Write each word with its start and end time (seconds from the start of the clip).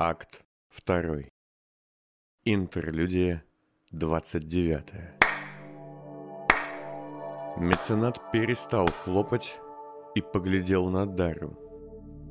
Акт 0.00 0.44
2. 0.86 1.24
Интерлюдия 2.44 3.42
29. 3.90 4.84
Меценат 7.56 8.30
перестал 8.30 8.86
хлопать 8.86 9.58
и 10.14 10.20
поглядел 10.20 10.88
на 10.88 11.04
Дару. 11.04 11.58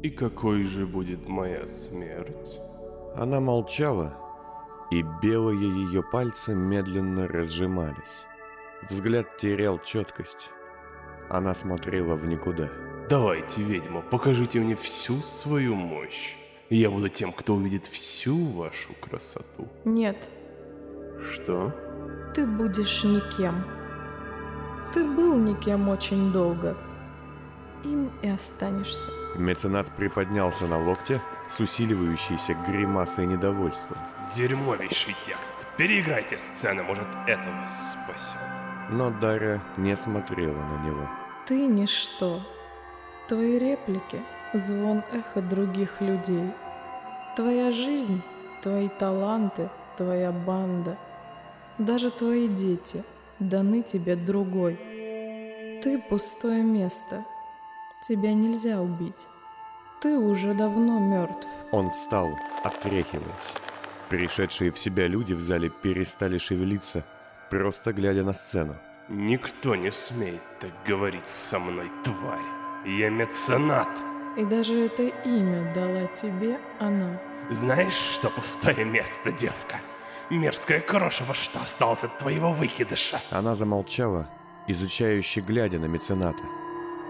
И 0.01 0.09
какой 0.09 0.63
же 0.63 0.88
будет 0.88 1.27
моя 1.27 1.67
смерть? 1.67 2.57
Она 3.17 3.41
молчала, 3.41 4.15
и 4.89 5.04
белые 5.21 5.59
ее 5.59 6.04
пальцы 6.09 6.55
медленно 6.55 7.27
разжимались. 7.27 8.23
Взгляд 8.89 9.36
терял 9.39 9.77
четкость. 9.79 10.52
Она 11.29 11.54
смотрела 11.54 12.15
в 12.15 12.25
никуда. 12.27 12.70
Давайте, 13.09 13.61
ведьма, 13.61 14.04
покажите 14.04 14.61
мне 14.61 14.77
всю 14.77 15.15
свою 15.15 15.75
мощь. 15.75 16.46
И 16.70 16.77
я 16.77 16.89
буду 16.89 17.07
тем, 17.09 17.31
кто 17.31 17.55
увидит 17.55 17.86
всю 17.86 18.36
вашу 18.52 18.93
красоту. 19.00 19.68
Нет, 19.86 20.29
Что? 21.33 21.73
ты 22.36 22.46
будешь 22.46 23.04
никем. 23.04 23.64
Ты 24.93 25.06
был 25.06 25.36
никем 25.37 25.89
очень 25.89 26.32
долго. 26.32 26.75
Им 27.83 28.11
и 28.21 28.28
останешься. 28.29 29.07
Меценат 29.37 29.87
приподнялся 29.95 30.68
на 30.68 30.78
локте 30.83 31.21
с 31.47 31.59
усиливающейся 31.59 32.53
гримасой 32.67 33.25
недовольства. 33.28 33.97
Дерьмовейший 34.36 35.16
текст. 35.25 35.56
Переиграйте 35.78 36.38
сцену, 36.38 36.84
может, 36.84 37.08
это 37.28 37.50
вас 37.50 37.94
спасет. 37.94 38.42
Но 38.89 39.09
Дарья 39.09 39.61
не 39.78 39.95
смотрела 39.95 40.61
на 40.61 40.86
него. 40.86 41.09
Ты 41.45 41.66
ничто. 41.66 42.42
Твои 43.28 43.58
реплики— 43.58 44.22
звон 44.53 45.03
эха 45.11 45.42
других 45.42 46.02
людей. 46.02 46.52
Твоя 47.36 47.72
жизнь, 47.72 48.22
твои 48.61 48.89
таланты, 48.89 49.70
твоя 49.97 50.31
банда. 50.31 50.97
Даже 51.78 52.09
твои 52.09 52.48
дети 52.48 53.03
даны 53.40 53.84
тебе 53.84 54.16
другой. 54.16 54.75
Ты 55.84 56.00
пустое 56.09 56.64
место. 56.64 57.23
Тебя 58.02 58.34
нельзя 58.34 58.81
убить. 58.81 59.28
Ты 60.02 60.18
уже 60.18 60.53
давно 60.53 61.00
мертв. 61.00 61.48
Он 61.72 61.90
встал, 61.90 62.30
отряхиваясь. 62.64 63.56
Пришедшие 64.09 64.72
в 64.72 64.80
себя 64.80 65.08
люди 65.08 65.34
в 65.34 65.40
зале 65.40 65.70
перестали 65.70 66.38
шевелиться, 66.38 67.03
просто 67.50 67.94
глядя 67.94 68.23
на 68.23 68.34
сцену. 68.34 68.75
Никто 69.09 69.75
не 69.75 69.92
смеет 69.92 70.42
так 70.59 70.72
говорить 70.86 71.28
со 71.28 71.59
мной, 71.59 71.90
тварь. 72.03 72.40
Я 72.86 73.09
меценат. 73.09 73.90
И 74.38 74.46
даже 74.46 74.86
это 74.86 75.04
имя 75.04 75.74
дала 75.74 76.06
тебе 76.08 76.60
она. 76.80 77.20
Знаешь, 77.50 77.94
что 78.14 78.30
пустое 78.30 78.86
место, 78.86 79.32
девка? 79.32 79.78
Мерзкое 80.30 80.80
крошево, 80.80 81.34
что 81.34 81.60
осталось 81.60 82.04
от 82.04 82.20
твоего 82.20 82.54
выкидыша. 82.54 83.20
Она 83.32 83.56
замолчала, 83.56 84.30
изучающе 84.68 85.42
глядя 85.42 85.80
на 85.80 85.86
мецената. 85.86 86.44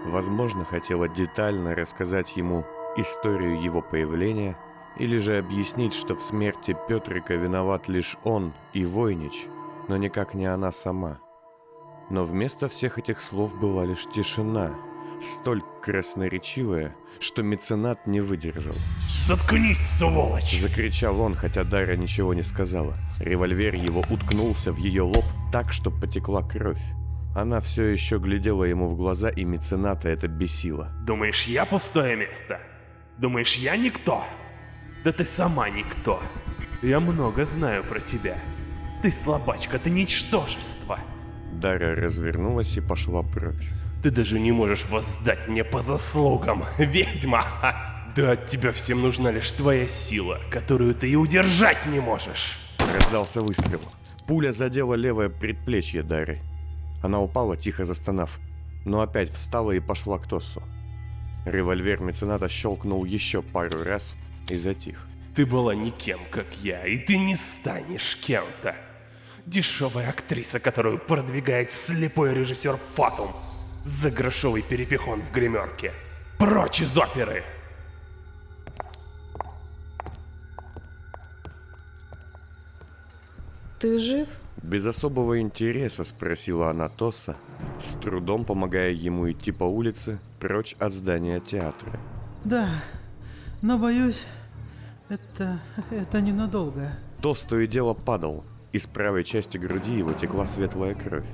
Возможно, 0.06 0.64
хотела 0.64 1.06
детально 1.06 1.74
рассказать 1.74 2.36
ему 2.36 2.64
историю 2.96 3.60
его 3.60 3.82
появления, 3.82 4.56
или 4.96 5.18
же 5.18 5.36
объяснить, 5.36 5.92
что 5.92 6.14
в 6.16 6.22
смерти 6.22 6.76
Петрика 6.88 7.34
виноват 7.34 7.88
лишь 7.88 8.16
он 8.24 8.54
и 8.72 8.86
Войнич, 8.86 9.48
но 9.86 9.98
никак 9.98 10.32
не 10.32 10.46
она 10.46 10.72
сама. 10.72 11.18
Но 12.08 12.24
вместо 12.24 12.68
всех 12.68 12.98
этих 12.98 13.20
слов 13.20 13.54
была 13.58 13.84
лишь 13.84 14.06
тишина, 14.06 14.74
столь 15.20 15.62
красноречивая, 15.82 16.94
что 17.20 17.42
меценат 17.42 18.06
не 18.06 18.20
выдержал. 18.20 18.74
Заткнись, 19.26 19.80
сволочь! 19.98 20.60
Закричал 20.60 21.20
он, 21.20 21.34
хотя 21.34 21.64
Дарья 21.64 21.96
ничего 21.96 22.34
не 22.34 22.42
сказала. 22.42 22.96
Револьвер 23.18 23.74
его 23.74 24.04
уткнулся 24.08 24.72
в 24.72 24.78
ее 24.78 25.02
лоб 25.02 25.24
так, 25.52 25.72
что 25.72 25.90
потекла 25.90 26.42
кровь. 26.42 26.82
Она 27.34 27.60
все 27.60 27.84
еще 27.84 28.18
глядела 28.18 28.64
ему 28.64 28.88
в 28.88 28.96
глаза, 28.96 29.28
и 29.28 29.44
мецената 29.44 30.08
это 30.08 30.28
бесило. 30.28 30.90
Думаешь, 31.06 31.44
я 31.44 31.66
пустое 31.66 32.16
место? 32.16 32.60
Думаешь, 33.18 33.54
я 33.54 33.76
никто? 33.76 34.24
Да 35.04 35.12
ты 35.12 35.24
сама 35.24 35.68
никто. 35.70 36.20
Я 36.82 37.00
много 37.00 37.44
знаю 37.44 37.84
про 37.84 38.00
тебя. 38.00 38.36
Ты 39.02 39.12
слабачка, 39.12 39.78
ты 39.78 39.90
ничтожество. 39.90 40.98
Дарья 41.52 41.94
развернулась 41.94 42.76
и 42.76 42.80
пошла 42.80 43.22
прочь. 43.22 43.70
Ты 44.08 44.14
даже 44.14 44.40
не 44.40 44.52
можешь 44.52 44.86
воздать 44.86 45.48
мне 45.48 45.62
по 45.64 45.82
заслугам, 45.82 46.64
ведьма! 46.78 47.44
Да 48.16 48.32
от 48.32 48.46
тебя 48.46 48.72
всем 48.72 49.02
нужна 49.02 49.30
лишь 49.30 49.52
твоя 49.52 49.86
сила, 49.86 50.38
которую 50.50 50.94
ты 50.94 51.10
и 51.10 51.14
удержать 51.14 51.84
не 51.84 52.00
можешь. 52.00 52.58
Раздался 52.78 53.42
выстрел. 53.42 53.82
Пуля 54.26 54.52
задела 54.52 54.94
левое 54.94 55.28
предплечье 55.28 56.02
Дары. 56.02 56.38
Она 57.02 57.20
упала, 57.20 57.58
тихо 57.58 57.84
застонав, 57.84 58.38
но 58.86 59.02
опять 59.02 59.30
встала 59.30 59.72
и 59.72 59.80
пошла 59.80 60.18
к 60.18 60.26
Тоссу. 60.26 60.62
Револьвер 61.44 62.00
мецената 62.00 62.48
щелкнул 62.48 63.04
еще 63.04 63.42
пару 63.42 63.84
раз 63.84 64.16
и 64.48 64.56
затих. 64.56 65.06
Ты 65.34 65.44
была 65.44 65.74
никем, 65.74 66.20
как 66.30 66.46
я, 66.62 66.86
и 66.86 66.96
ты 66.96 67.18
не 67.18 67.36
станешь 67.36 68.16
кем-то. 68.16 68.74
Дешевая 69.44 70.08
актриса, 70.08 70.60
которую 70.60 70.98
продвигает 70.98 71.74
слепой 71.74 72.32
режиссер 72.32 72.78
Фатум 72.94 73.34
за 73.84 74.10
грошовый 74.10 74.62
перепихон 74.62 75.22
в 75.22 75.32
гримерке. 75.32 75.92
Прочь 76.38 76.80
из 76.80 76.96
оперы! 76.96 77.42
Ты 83.78 83.98
жив? 83.98 84.28
Без 84.62 84.84
особого 84.84 85.40
интереса 85.40 86.02
спросила 86.02 86.70
она 86.70 86.88
Тосса, 86.88 87.36
с 87.80 87.92
трудом 87.94 88.44
помогая 88.44 88.90
ему 88.90 89.30
идти 89.30 89.52
по 89.52 89.64
улице 89.64 90.18
прочь 90.40 90.74
от 90.80 90.92
здания 90.92 91.40
театра. 91.40 91.98
Да, 92.44 92.68
но 93.62 93.78
боюсь, 93.78 94.24
это... 95.08 95.60
это 95.90 96.20
ненадолго. 96.20 96.92
Тос 97.22 97.40
то 97.40 97.58
и 97.58 97.66
дело 97.66 97.94
падал, 97.94 98.44
из 98.72 98.86
правой 98.86 99.24
части 99.24 99.58
груди 99.58 99.96
его 99.96 100.12
текла 100.12 100.44
светлая 100.44 100.94
кровь. 100.94 101.26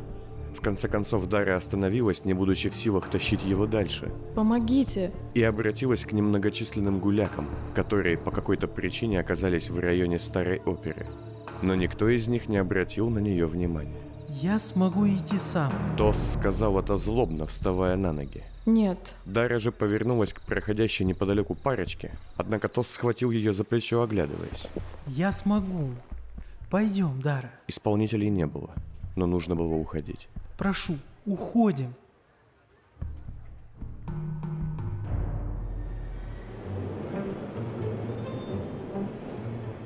В 0.55 0.61
конце 0.61 0.89
концов 0.89 1.27
Дарья 1.27 1.57
остановилась, 1.57 2.25
не 2.25 2.33
будучи 2.33 2.69
в 2.69 2.75
силах 2.75 3.11
тащить 3.11 3.45
его 3.45 3.67
дальше, 3.67 4.13
Помогите! 4.35 5.13
и 5.35 5.43
обратилась 5.43 6.05
к 6.05 6.13
немногочисленным 6.13 7.01
гулякам, 7.01 7.51
которые 7.75 8.17
по 8.17 8.31
какой-то 8.31 8.69
причине 8.69 9.21
оказались 9.21 9.69
в 9.69 9.79
районе 9.79 10.19
старой 10.19 10.61
оперы. 10.65 11.07
Но 11.61 11.75
никто 11.75 12.09
из 12.09 12.29
них 12.29 12.49
не 12.49 12.57
обратил 12.57 13.11
на 13.11 13.19
нее 13.19 13.47
внимания. 13.47 14.01
Я 14.29 14.59
смогу 14.59 15.07
идти 15.07 15.39
сам. 15.39 15.73
Тос 15.97 16.35
сказал 16.35 16.79
это 16.79 16.99
злобно, 16.99 17.47
вставая 17.47 17.97
на 17.97 18.13
ноги. 18.13 18.43
Нет, 18.67 19.15
Дарья 19.27 19.59
же 19.59 19.73
повернулась 19.73 20.33
к 20.33 20.41
проходящей 20.41 21.05
неподалеку 21.05 21.55
парочке, 21.55 22.13
однако 22.37 22.69
Тос 22.69 22.89
схватил 22.89 23.31
ее 23.31 23.53
за 23.53 23.65
плечо, 23.65 24.03
оглядываясь. 24.03 24.69
Я 25.07 25.33
смогу. 25.33 25.91
Пойдем, 26.71 27.21
Дара. 27.21 27.51
Исполнителей 27.69 28.31
не 28.31 28.47
было, 28.47 28.71
но 29.17 29.27
нужно 29.27 29.55
было 29.55 29.75
уходить. 29.75 30.29
Прошу, 30.57 30.99
уходим. 31.27 31.95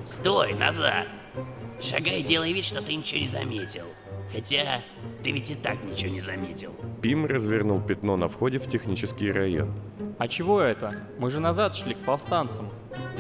Стой, 0.04 0.54
назад! 0.54 1.06
Шагай, 1.80 2.22
делай 2.22 2.52
вид, 2.52 2.64
что 2.64 2.82
ты 2.82 2.94
ничего 2.94 3.20
не 3.20 3.26
заметил. 3.26 3.84
Хотя, 4.32 4.82
ты 5.22 5.30
ведь 5.32 5.50
и 5.50 5.54
так 5.54 5.82
ничего 5.84 6.12
не 6.12 6.20
заметил. 6.20 6.74
Пим 7.00 7.24
развернул 7.24 7.80
пятно 7.80 8.16
на 8.16 8.28
входе 8.28 8.58
в 8.58 8.68
технический 8.68 9.32
район. 9.32 9.72
А 10.18 10.28
чего 10.28 10.60
это? 10.60 11.06
Мы 11.18 11.30
же 11.30 11.40
назад 11.40 11.74
шли 11.74 11.94
к 11.94 12.04
повстанцам. 12.04 12.68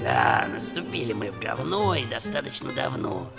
Да, 0.02 0.48
наступили 0.52 1.12
мы 1.12 1.30
в 1.30 1.40
говно 1.40 1.94
и 1.94 2.04
достаточно 2.04 2.72
давно. 2.72 3.30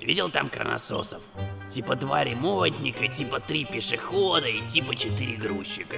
Видел 0.00 0.30
там 0.30 0.48
кронососов? 0.48 1.20
Типа 1.68 1.96
два 1.96 2.24
ремонтника, 2.24 3.08
типа 3.08 3.40
три 3.40 3.64
пешехода 3.64 4.48
и 4.48 4.66
типа 4.66 4.94
четыре 4.94 5.36
грузчика. 5.36 5.96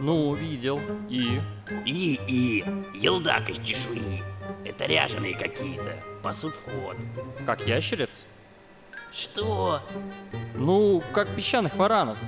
Ну, 0.00 0.34
видел. 0.34 0.80
И? 1.08 1.40
И, 1.86 2.20
и, 2.26 2.64
елдак 2.94 3.48
из 3.48 3.58
чешуи. 3.58 4.22
Это 4.64 4.86
ряженые 4.86 5.36
какие-то, 5.36 5.96
пасут 6.22 6.54
вход. 6.54 6.96
Как 7.46 7.66
ящериц? 7.66 8.24
Что? 9.12 9.80
Ну, 10.54 11.02
как 11.12 11.34
песчаных 11.36 11.76
варанов. 11.76 12.18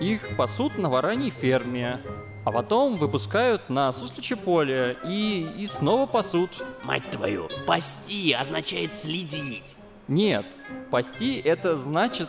Их 0.00 0.36
пасут 0.36 0.78
на 0.78 0.88
вараньей 0.88 1.30
ферме, 1.30 2.00
а 2.44 2.50
потом 2.50 2.96
выпускают 2.96 3.68
на 3.68 3.92
сусличье 3.92 4.36
поле 4.36 4.96
и, 5.04 5.48
и 5.58 5.66
снова 5.66 6.06
пасут. 6.06 6.50
Мать 6.82 7.10
твою, 7.10 7.48
пасти 7.66 8.32
означает 8.32 8.92
следить. 8.92 9.76
Нет, 10.12 10.44
пасти 10.90 11.40
это 11.40 11.74
значит... 11.74 12.28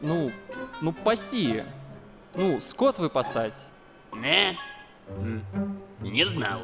Ну, 0.00 0.30
ну 0.80 0.92
пасти. 0.92 1.64
Ну, 2.36 2.60
скот 2.60 3.00
выпасать. 3.00 3.66
Не? 4.12 4.56
Не 6.00 6.24
знал. 6.24 6.60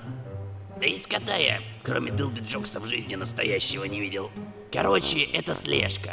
Да 0.79 0.87
и 0.87 0.97
скота 0.99 1.35
я 1.35 1.61
кроме 1.83 2.13
Дилды 2.13 2.43
Джокса 2.43 2.79
в 2.79 2.85
жизни 2.85 3.17
настоящего 3.17 3.87
не 3.87 3.99
видел. 3.99 4.31
Короче, 4.73 5.25
это 5.25 5.53
слежка. 5.53 6.13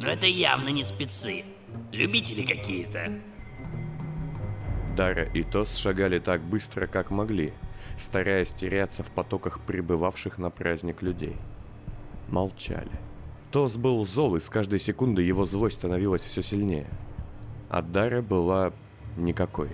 Но 0.00 0.08
это 0.08 0.26
явно 0.26 0.70
не 0.70 0.82
спецы. 0.82 1.44
Любители 1.92 2.44
какие-то. 2.44 3.20
Дара 4.96 5.22
и 5.22 5.44
Тос 5.44 5.76
шагали 5.76 6.18
так 6.18 6.42
быстро, 6.42 6.88
как 6.88 7.12
могли, 7.12 7.52
стараясь 7.96 8.50
теряться 8.50 9.04
в 9.04 9.12
потоках 9.12 9.60
прибывавших 9.60 10.38
на 10.38 10.50
праздник 10.50 11.02
людей. 11.02 11.36
Молчали. 12.26 13.07
Тос 13.50 13.76
был 13.76 14.04
зол, 14.04 14.36
и 14.36 14.40
с 14.40 14.50
каждой 14.50 14.78
секунды 14.78 15.22
его 15.22 15.46
злость 15.46 15.76
становилась 15.76 16.22
все 16.22 16.42
сильнее. 16.42 16.86
А 17.70 17.80
Дара 17.80 18.20
была 18.20 18.72
никакой. 19.16 19.70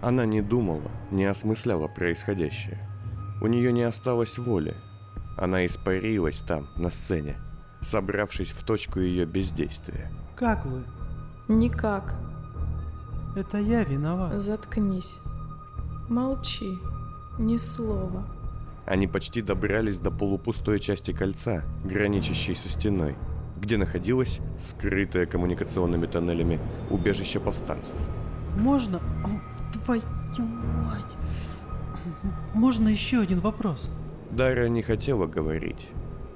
Она 0.00 0.24
не 0.24 0.40
думала, 0.40 0.90
не 1.10 1.24
осмысляла 1.24 1.88
происходящее. 1.88 2.78
У 3.42 3.46
нее 3.48 3.72
не 3.72 3.82
осталось 3.82 4.38
воли. 4.38 4.76
Она 5.36 5.66
испарилась 5.66 6.40
там, 6.40 6.68
на 6.76 6.90
сцене, 6.90 7.36
собравшись 7.80 8.52
в 8.52 8.64
точку 8.64 9.00
ее 9.00 9.26
бездействия. 9.26 10.10
Как 10.36 10.64
вы? 10.64 10.84
Никак. 11.48 12.14
Это 13.34 13.58
я 13.58 13.82
виноват. 13.82 14.40
Заткнись. 14.40 15.16
Молчи. 16.08 16.78
Ни 17.38 17.56
слова. 17.56 18.24
Они 18.86 19.06
почти 19.06 19.42
добрались 19.42 19.98
до 19.98 20.10
полупустой 20.10 20.80
части 20.80 21.12
кольца, 21.12 21.64
граничащей 21.84 22.54
со 22.54 22.68
стеной, 22.68 23.16
где 23.60 23.76
находилось 23.76 24.40
скрытое 24.58 25.26
коммуникационными 25.26 26.06
тоннелями 26.06 26.58
убежище 26.90 27.40
повстанцев. 27.40 27.96
Можно... 28.56 28.98
О, 28.98 29.50
Твою 29.84 30.02
мать. 30.38 31.16
Можно 32.54 32.88
еще 32.88 33.20
один 33.20 33.40
вопрос? 33.40 33.90
Дара 34.30 34.68
не 34.68 34.82
хотела 34.82 35.26
говорить, 35.26 35.88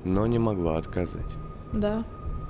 но 0.05 0.27
не 0.27 0.39
могла 0.39 0.79
отказать. 0.79 1.31
Да. 1.73 2.05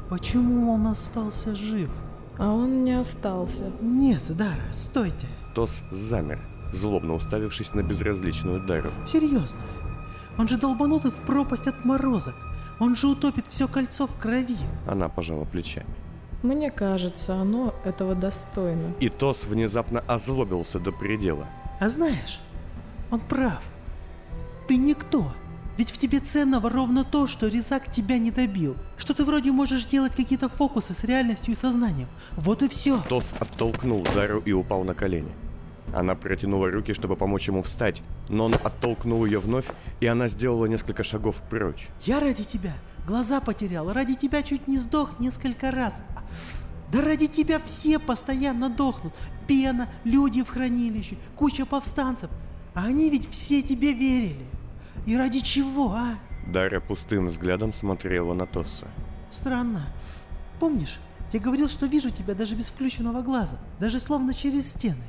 Почему 0.09 0.71
он 0.73 0.87
остался 0.87 1.55
жив? 1.55 1.91
А 2.39 2.53
он 2.53 2.85
не 2.85 2.93
остался. 2.93 3.71
Нет, 3.81 4.23
Дара, 4.31 4.73
стойте. 4.73 5.29
Тос 5.55 5.85
замер, 5.91 6.41
злобно 6.73 7.15
уставившись 7.15 7.75
на 7.75 7.83
безразличную 7.83 8.61
Дару. 8.67 8.91
Серьезно. 9.07 9.61
Он 10.39 10.49
же 10.49 10.57
долбанутый 10.57 11.11
в 11.11 11.17
пропасть 11.25 11.67
отморозок. 11.67 12.35
Он 12.81 12.97
же 12.97 13.07
утопит 13.09 13.47
все 13.49 13.69
кольцо 13.69 14.07
в 14.07 14.17
крови. 14.17 14.57
Она 14.89 15.09
пожала 15.09 15.45
плечами. 15.45 15.95
Мне 16.43 16.71
кажется, 16.71 17.37
оно 17.37 17.75
этого 17.85 18.15
достойно. 18.15 18.93
И 19.01 19.09
Тос 19.09 19.45
внезапно 19.47 20.01
озлобился 20.01 20.79
до 20.79 20.93
предела. 20.93 21.47
А 21.81 21.89
знаешь, 21.89 22.39
он 23.11 23.21
прав. 23.21 23.63
Ты 24.69 24.77
никто. 24.77 25.33
Ведь 25.77 25.91
в 25.91 25.99
тебе 25.99 26.21
ценного 26.21 26.69
ровно 26.71 27.05
то, 27.05 27.27
что 27.27 27.49
Резак 27.49 27.91
тебя 27.91 28.19
не 28.19 28.31
добил. 28.31 28.77
Что 28.97 29.15
ты 29.15 29.25
вроде 29.25 29.51
можешь 29.53 29.87
делать 29.87 30.15
какие-то 30.15 30.49
фокусы 30.49 30.93
с 30.93 31.03
реальностью 31.05 31.55
и 31.55 31.57
сознанием. 31.57 32.09
Вот 32.37 32.63
и 32.63 32.69
все. 32.69 33.01
Тос 33.09 33.35
оттолкнул 33.41 34.07
Дару 34.15 34.41
и 34.41 34.53
упал 34.53 34.85
на 34.85 34.95
колени. 34.95 35.33
Она 35.93 36.15
протянула 36.15 36.71
руки, 36.71 36.95
чтобы 36.95 37.17
помочь 37.17 37.49
ему 37.49 37.63
встать, 37.63 38.03
но 38.29 38.47
он 38.47 38.55
оттолкнул 38.55 39.25
ее 39.25 39.39
вновь, 39.39 39.67
и 40.01 40.07
она 40.07 40.29
сделала 40.29 40.67
несколько 40.67 41.05
шагов 41.05 41.43
прочь. 41.49 41.89
Я 42.05 42.21
ради 42.21 42.45
тебя 42.45 42.75
глаза 43.07 43.41
потерял, 43.41 43.93
ради 43.93 44.15
тебя 44.15 44.43
чуть 44.43 44.67
не 44.67 44.79
сдох 44.79 45.21
несколько 45.21 45.71
раз. 45.71 46.03
Да 46.91 47.01
ради 47.03 47.27
тебя 47.27 47.61
все 47.65 47.99
постоянно 47.99 48.71
дохнут. 48.71 49.13
Пена, 49.47 49.89
люди 50.05 50.43
в 50.43 50.49
хранилище, 50.49 51.17
куча 51.37 51.67
повстанцев. 51.67 52.31
А 52.75 52.85
они 52.85 53.11
ведь 53.11 53.29
все 53.29 53.63
тебе 53.63 53.93
верили. 53.93 54.47
И 55.07 55.17
ради 55.17 55.41
чего, 55.41 55.93
а? 55.93 56.15
Дара 56.47 56.81
пустым 56.81 57.27
взглядом 57.27 57.73
смотрела 57.73 58.35
на 58.35 58.47
Тосса. 58.47 58.89
Странно. 59.31 59.87
Помнишь, 60.61 60.99
я 61.33 61.41
говорил, 61.41 61.69
что 61.69 61.87
вижу 61.87 62.11
тебя 62.11 62.35
даже 62.35 62.55
без 62.55 62.69
включенного 62.69 63.23
глаза, 63.23 63.59
даже 63.81 63.99
словно 63.99 64.33
через 64.33 64.71
стены. 64.71 65.03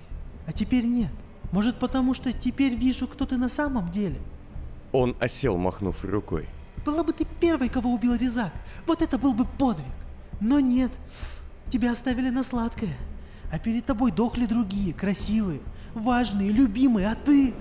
А 0.47 0.53
теперь 0.53 0.85
нет. 0.85 1.11
Может 1.51 1.77
потому, 1.77 2.13
что 2.13 2.31
теперь 2.33 2.75
вижу, 2.75 3.07
кто 3.07 3.25
ты 3.25 3.37
на 3.37 3.49
самом 3.49 3.89
деле? 3.89 4.19
Он 4.91 5.15
осел, 5.19 5.57
махнув 5.57 6.03
рукой. 6.03 6.47
Была 6.85 7.03
бы 7.03 7.13
ты 7.13 7.25
первой, 7.39 7.69
кого 7.69 7.93
убил 7.93 8.15
Резак. 8.15 8.53
Вот 8.85 9.01
это 9.01 9.17
был 9.17 9.33
бы 9.33 9.45
подвиг. 9.45 9.85
Но 10.39 10.59
нет. 10.59 10.91
Тебя 11.69 11.91
оставили 11.91 12.29
на 12.29 12.43
сладкое. 12.43 12.95
А 13.51 13.59
перед 13.59 13.85
тобой 13.85 14.11
дохли 14.11 14.45
другие, 14.45 14.93
красивые, 14.93 15.61
важные, 15.93 16.51
любимые, 16.51 17.07
а 17.07 17.15
ты... 17.15 17.53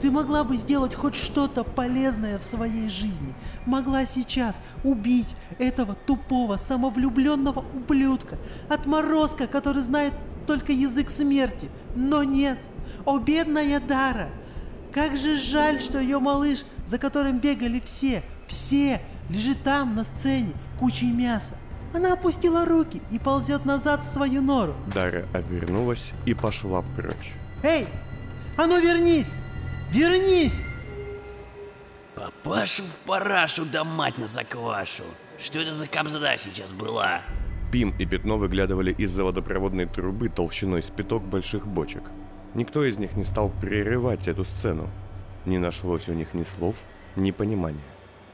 Ты 0.00 0.10
могла 0.10 0.42
бы 0.42 0.56
сделать 0.56 0.96
хоть 0.96 1.14
что-то 1.14 1.62
полезное 1.62 2.36
в 2.36 2.42
своей 2.42 2.88
жизни. 2.88 3.34
Могла 3.66 4.04
сейчас 4.04 4.60
убить 4.82 5.28
этого 5.60 5.94
тупого, 5.94 6.56
самовлюбленного 6.56 7.64
ублюдка, 7.72 8.36
отморозка, 8.68 9.46
который 9.46 9.84
знает 9.84 10.12
только 10.46 10.72
язык 10.72 11.10
смерти. 11.10 11.68
Но 11.94 12.22
нет. 12.22 12.58
О, 13.04 13.18
бедная 13.18 13.80
Дара! 13.80 14.30
Как 14.92 15.16
же 15.16 15.38
жаль, 15.38 15.80
что 15.80 15.98
ее 15.98 16.18
малыш, 16.18 16.64
за 16.86 16.98
которым 16.98 17.38
бегали 17.38 17.82
все, 17.84 18.22
все, 18.46 19.00
лежит 19.30 19.62
там 19.62 19.94
на 19.94 20.04
сцене, 20.04 20.52
кучей 20.78 21.10
мяса. 21.10 21.54
Она 21.94 22.12
опустила 22.12 22.64
руки 22.64 23.02
и 23.10 23.18
ползет 23.18 23.64
назад 23.64 24.02
в 24.02 24.06
свою 24.06 24.42
нору. 24.42 24.74
Дара 24.94 25.26
обернулась 25.32 26.12
и 26.26 26.34
пошла 26.34 26.82
прочь. 26.96 27.32
Эй, 27.62 27.86
а 28.56 28.66
ну 28.66 28.80
вернись! 28.80 29.32
Вернись! 29.90 30.62
Папашу 32.14 32.82
в 32.82 32.98
парашу, 33.06 33.64
да 33.64 33.84
мать 33.84 34.18
на 34.18 34.26
заквашу. 34.26 35.04
Что 35.38 35.60
это 35.60 35.74
за 35.74 35.86
кобзда 35.86 36.36
сейчас 36.36 36.70
была? 36.70 37.22
Пим 37.72 37.94
и 37.98 38.04
Пятно 38.04 38.36
выглядывали 38.36 38.92
из-за 38.92 39.24
водопроводной 39.24 39.86
трубы 39.86 40.28
толщиной 40.28 40.82
с 40.82 40.90
пяток 40.90 41.22
больших 41.22 41.66
бочек. 41.66 42.02
Никто 42.52 42.84
из 42.84 42.98
них 42.98 43.16
не 43.16 43.24
стал 43.24 43.48
прерывать 43.48 44.28
эту 44.28 44.44
сцену. 44.44 44.90
Не 45.46 45.56
нашлось 45.56 46.06
у 46.10 46.12
них 46.12 46.34
ни 46.34 46.42
слов, 46.42 46.84
ни 47.16 47.30
понимания. 47.30 47.80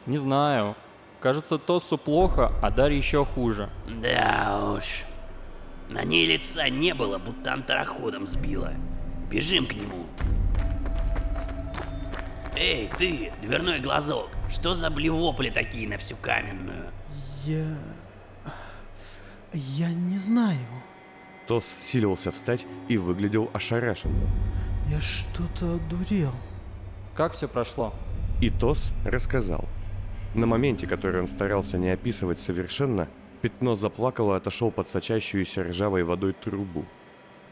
Не 0.07 0.19
знаю. 0.19 0.75
Кажется, 1.21 1.57
Тоссу 1.57 1.99
плохо, 1.99 2.53
а 2.61 2.71
Дарье 2.71 2.99
еще 2.99 3.25
хуже. 3.25 3.71
Да 4.03 4.75
уж. 4.77 5.05
На 5.89 6.03
ней 6.03 6.27
лица 6.27 6.69
не 6.69 6.93
было, 6.93 7.19
будто 7.19 7.53
антраходом 7.53 8.27
сбила. 8.27 8.73
Бежим 9.31 9.67
к 9.67 9.75
нему. 9.75 10.07
Эй, 12.57 12.89
ты, 12.89 13.33
дверной 13.41 13.79
глазок, 13.79 14.31
что 14.51 14.75
за 14.75 14.91
блевопли 14.91 15.51
такие 15.51 15.89
на 15.89 15.97
всю 15.97 16.17
каменную? 16.17 16.91
Я... 17.45 17.79
Я 19.53 19.89
не 19.91 20.19
знаю. 20.19 20.59
Тос 21.47 21.77
силился 21.79 22.31
встать 22.31 22.67
и 22.89 22.99
выглядел 22.99 23.51
ошарашенным. 23.55 24.29
Я 24.91 25.01
что-то 25.01 25.77
одурел. 25.77 26.33
Как 27.15 27.33
все 27.33 27.49
прошло? 27.49 27.95
И 28.41 28.51
Тос 28.51 28.93
рассказал. 29.05 29.65
На 30.35 30.47
моменте, 30.47 30.87
который 30.87 31.21
он 31.21 31.27
старался 31.27 31.79
не 31.79 31.89
описывать 31.89 32.39
совершенно, 32.39 33.09
пятно 33.41 33.75
заплакало 33.75 34.35
и 34.35 34.37
отошел 34.37 34.71
под 34.71 34.89
сочащуюся 34.89 35.65
ржавой 35.65 36.05
водой 36.05 36.35
трубу. 36.35 36.85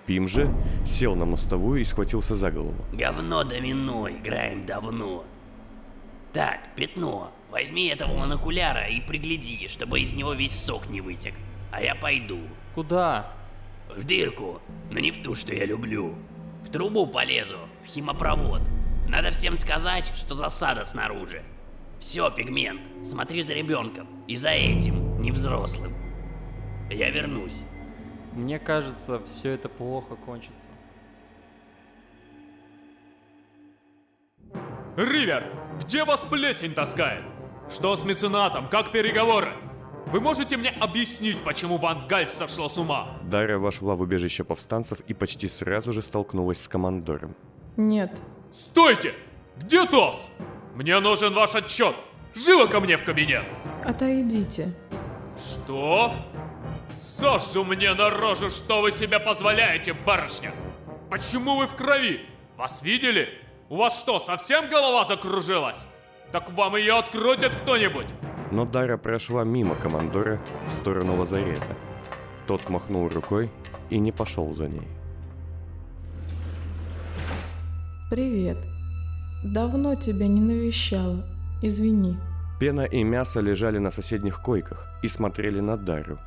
Пим 0.04 0.28
же 0.28 0.54
сел 0.84 1.16
на 1.16 1.24
мостовую 1.24 1.80
и 1.80 1.84
схватился 1.84 2.34
за 2.34 2.50
голову. 2.50 2.76
Говно 2.92 3.42
домино, 3.42 4.08
играем 4.08 4.66
давно. 4.66 5.24
Так, 6.32 6.60
пятно, 6.76 7.32
возьми 7.50 7.86
этого 7.86 8.14
монокуляра 8.16 8.88
и 8.88 9.00
пригляди, 9.00 9.66
чтобы 9.68 10.00
из 10.00 10.12
него 10.12 10.34
весь 10.34 10.56
сок 10.56 10.88
не 10.88 11.00
вытек. 11.00 11.34
А 11.76 11.82
я 11.82 11.94
пойду. 11.94 12.40
Куда? 12.74 13.34
В 13.94 14.02
дырку, 14.02 14.62
но 14.90 14.98
не 14.98 15.10
в 15.10 15.22
ту, 15.22 15.34
что 15.34 15.54
я 15.54 15.66
люблю. 15.66 16.14
В 16.62 16.70
трубу 16.70 17.06
полезу, 17.06 17.58
в 17.84 17.86
химопровод. 17.86 18.62
Надо 19.06 19.30
всем 19.30 19.58
сказать, 19.58 20.10
что 20.16 20.34
засада 20.34 20.86
снаружи. 20.86 21.42
Все, 22.00 22.30
пигмент, 22.30 22.80
смотри 23.04 23.42
за 23.42 23.52
ребенком 23.52 24.08
и 24.26 24.36
за 24.36 24.52
этим, 24.52 25.20
не 25.20 25.30
взрослым. 25.30 25.94
Я 26.88 27.10
вернусь. 27.10 27.64
Мне 28.32 28.58
кажется, 28.58 29.22
все 29.26 29.50
это 29.50 29.68
плохо 29.68 30.16
кончится. 30.16 30.68
Ривер, 34.96 35.44
где 35.84 36.04
вас 36.04 36.24
плесень 36.24 36.72
таскает? 36.72 37.24
Что 37.70 37.94
с 37.96 38.02
меценатом? 38.02 38.70
Как 38.70 38.92
переговоры? 38.92 39.52
Вы 40.06 40.20
можете 40.20 40.56
мне 40.56 40.70
объяснить, 40.80 41.42
почему 41.42 41.78
Ван 41.78 42.06
Гальс 42.06 42.32
сошла 42.32 42.68
с 42.68 42.78
ума? 42.78 43.18
Дарья 43.24 43.58
вошла 43.58 43.96
в 43.96 44.00
убежище 44.02 44.44
повстанцев 44.44 45.00
и 45.00 45.14
почти 45.14 45.48
сразу 45.48 45.92
же 45.92 46.00
столкнулась 46.00 46.62
с 46.62 46.68
командором. 46.68 47.34
Нет. 47.76 48.12
Стойте! 48.52 49.12
Где 49.56 49.84
Тос? 49.84 50.28
Мне 50.76 51.00
нужен 51.00 51.32
ваш 51.34 51.56
отчет. 51.56 51.96
Живо 52.34 52.66
ко 52.66 52.80
мне 52.80 52.96
в 52.96 53.04
кабинет. 53.04 53.44
Отойдите. 53.84 54.72
Что? 55.36 56.14
Сашу 56.94 57.64
мне 57.64 57.92
на 57.94 58.08
рожу, 58.08 58.50
что 58.50 58.82
вы 58.82 58.92
себе 58.92 59.18
позволяете, 59.18 59.92
барышня? 59.92 60.52
Почему 61.10 61.56
вы 61.56 61.66
в 61.66 61.74
крови? 61.74 62.20
Вас 62.56 62.80
видели? 62.82 63.28
У 63.68 63.76
вас 63.76 63.98
что, 63.98 64.20
совсем 64.20 64.68
голова 64.68 65.04
закружилась? 65.04 65.84
Так 66.30 66.52
вам 66.52 66.76
ее 66.76 66.94
открутит 66.94 67.56
кто-нибудь! 67.60 68.06
Но 68.50 68.64
Дара 68.64 68.96
прошла 68.96 69.44
мимо 69.44 69.74
командора 69.74 70.40
в 70.66 70.70
сторону 70.70 71.16
лазарета. 71.16 71.76
Тот 72.46 72.68
махнул 72.68 73.08
рукой 73.08 73.50
и 73.90 73.98
не 73.98 74.12
пошел 74.12 74.54
за 74.54 74.68
ней. 74.68 74.88
Привет. 78.08 78.58
Давно 79.42 79.96
тебя 79.96 80.28
не 80.28 80.40
навещала. 80.40 81.24
Извини. 81.60 82.16
Пена 82.60 82.82
и 82.82 83.02
мясо 83.02 83.40
лежали 83.40 83.78
на 83.78 83.90
соседних 83.90 84.40
койках 84.40 84.86
и 85.02 85.08
смотрели 85.08 85.58
на 85.58 85.76
Дару, 85.76 86.18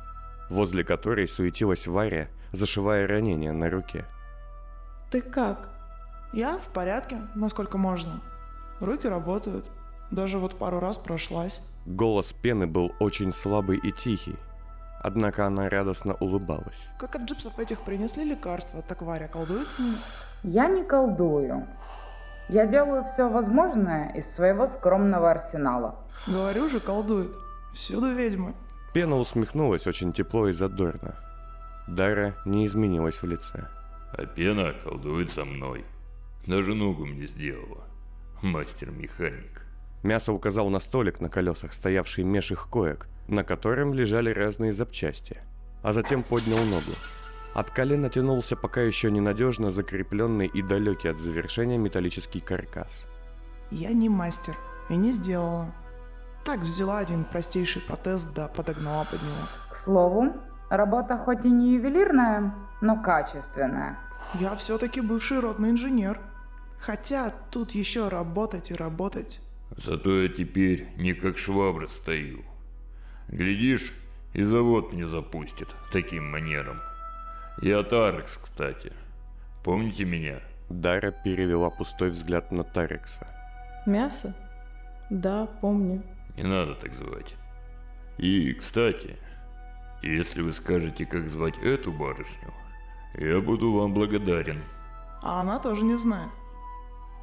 возле 0.50 0.84
которой 0.84 1.26
суетилась 1.26 1.86
Варя, 1.86 2.28
зашивая 2.52 3.06
ранение 3.08 3.52
на 3.52 3.70
руке. 3.70 4.04
Ты 5.10 5.22
как? 5.22 5.70
Я 6.34 6.58
в 6.58 6.68
порядке, 6.68 7.16
насколько 7.34 7.78
можно. 7.78 8.20
Руки 8.78 9.08
работают. 9.08 9.70
Даже 10.10 10.38
вот 10.38 10.58
пару 10.58 10.80
раз 10.80 10.98
прошлась. 10.98 11.60
Голос 11.86 12.32
Пены 12.32 12.66
был 12.66 12.92
очень 12.98 13.30
слабый 13.30 13.78
и 13.78 13.92
тихий, 13.92 14.36
однако 15.02 15.46
она 15.46 15.68
радостно 15.68 16.14
улыбалась. 16.14 16.88
Как 16.98 17.14
от 17.14 17.22
джипсов 17.22 17.58
этих 17.58 17.82
принесли 17.82 18.24
лекарства, 18.24 18.82
так 18.82 19.02
Варя 19.02 19.28
колдует 19.28 19.68
с 19.68 19.78
ними. 19.78 19.96
Я 20.42 20.68
не 20.68 20.82
колдую. 20.82 21.66
Я 22.48 22.66
делаю 22.66 23.04
все 23.04 23.28
возможное 23.28 24.12
из 24.14 24.28
своего 24.28 24.66
скромного 24.66 25.30
арсенала. 25.30 25.94
Говорю 26.26 26.68
же, 26.68 26.80
колдует. 26.80 27.36
Всюду 27.72 28.12
ведьмы. 28.12 28.54
Пена 28.92 29.16
усмехнулась 29.16 29.86
очень 29.86 30.12
тепло 30.12 30.48
и 30.48 30.52
задорно. 30.52 31.14
Дара 31.86 32.34
не 32.44 32.66
изменилась 32.66 33.22
в 33.22 33.26
лице. 33.26 33.68
А 34.12 34.26
пена 34.26 34.72
колдует 34.82 35.30
со 35.30 35.44
мной. 35.44 35.84
Даже 36.46 36.74
ногу 36.74 37.06
мне 37.06 37.28
сделала. 37.28 37.84
Мастер-механик. 38.42 39.69
Мясо 40.02 40.32
указал 40.32 40.70
на 40.70 40.80
столик 40.80 41.20
на 41.20 41.28
колесах, 41.28 41.72
стоявший 41.74 42.24
меж 42.24 42.52
их 42.52 42.68
коек, 42.70 43.08
на 43.28 43.44
котором 43.44 43.92
лежали 43.92 44.30
разные 44.30 44.72
запчасти, 44.72 45.38
а 45.82 45.92
затем 45.92 46.22
поднял 46.22 46.58
ногу. 46.58 46.92
От 47.54 47.70
колена 47.70 48.08
тянулся 48.08 48.56
пока 48.56 48.80
еще 48.80 49.10
ненадежно 49.10 49.70
закрепленный 49.70 50.46
и 50.46 50.62
далекий 50.62 51.08
от 51.08 51.18
завершения 51.18 51.78
металлический 51.78 52.40
каркас. 52.40 53.08
Я 53.70 53.92
не 53.92 54.08
мастер 54.08 54.56
и 54.88 54.96
не 54.96 55.12
сделала. 55.12 55.74
Так 56.44 56.60
взяла 56.60 56.98
один 56.98 57.24
простейший 57.24 57.82
протез 57.82 58.22
да 58.22 58.48
подогнала 58.48 59.04
под 59.04 59.22
него. 59.22 59.48
К 59.70 59.76
слову, 59.76 60.32
работа 60.70 61.18
хоть 61.18 61.44
и 61.44 61.50
не 61.50 61.74
ювелирная, 61.74 62.54
но 62.80 63.02
качественная. 63.02 63.98
Я 64.34 64.56
все-таки 64.56 65.00
бывший 65.00 65.40
родный 65.40 65.70
инженер. 65.70 66.20
Хотя 66.78 67.34
тут 67.50 67.72
еще 67.72 68.08
работать 68.08 68.70
и 68.70 68.74
работать. 68.74 69.40
Зато 69.76 70.22
я 70.22 70.28
теперь 70.28 70.88
не 70.96 71.12
как 71.14 71.38
швабра 71.38 71.86
стою. 71.86 72.44
Глядишь, 73.28 73.92
и 74.32 74.42
завод 74.42 74.92
мне 74.92 75.06
запустит 75.06 75.68
таким 75.92 76.30
манером. 76.30 76.80
Я 77.62 77.82
Тарекс, 77.82 78.36
кстати. 78.36 78.92
Помните 79.64 80.04
меня? 80.04 80.40
Дара 80.68 81.10
перевела 81.10 81.70
пустой 81.70 82.10
взгляд 82.10 82.52
на 82.52 82.64
Тарекса. 82.64 83.26
Мясо? 83.86 84.34
Да, 85.10 85.46
помню. 85.60 86.02
Не 86.36 86.44
надо 86.44 86.74
так 86.74 86.94
звать. 86.94 87.34
И, 88.18 88.52
кстати, 88.52 89.16
если 90.02 90.42
вы 90.42 90.52
скажете, 90.52 91.06
как 91.06 91.28
звать 91.28 91.58
эту 91.58 91.92
барышню, 91.92 92.52
я 93.18 93.40
буду 93.40 93.72
вам 93.72 93.92
благодарен. 93.92 94.62
А 95.22 95.40
она 95.40 95.58
тоже 95.58 95.82
не 95.82 95.98
знает. 95.98 96.30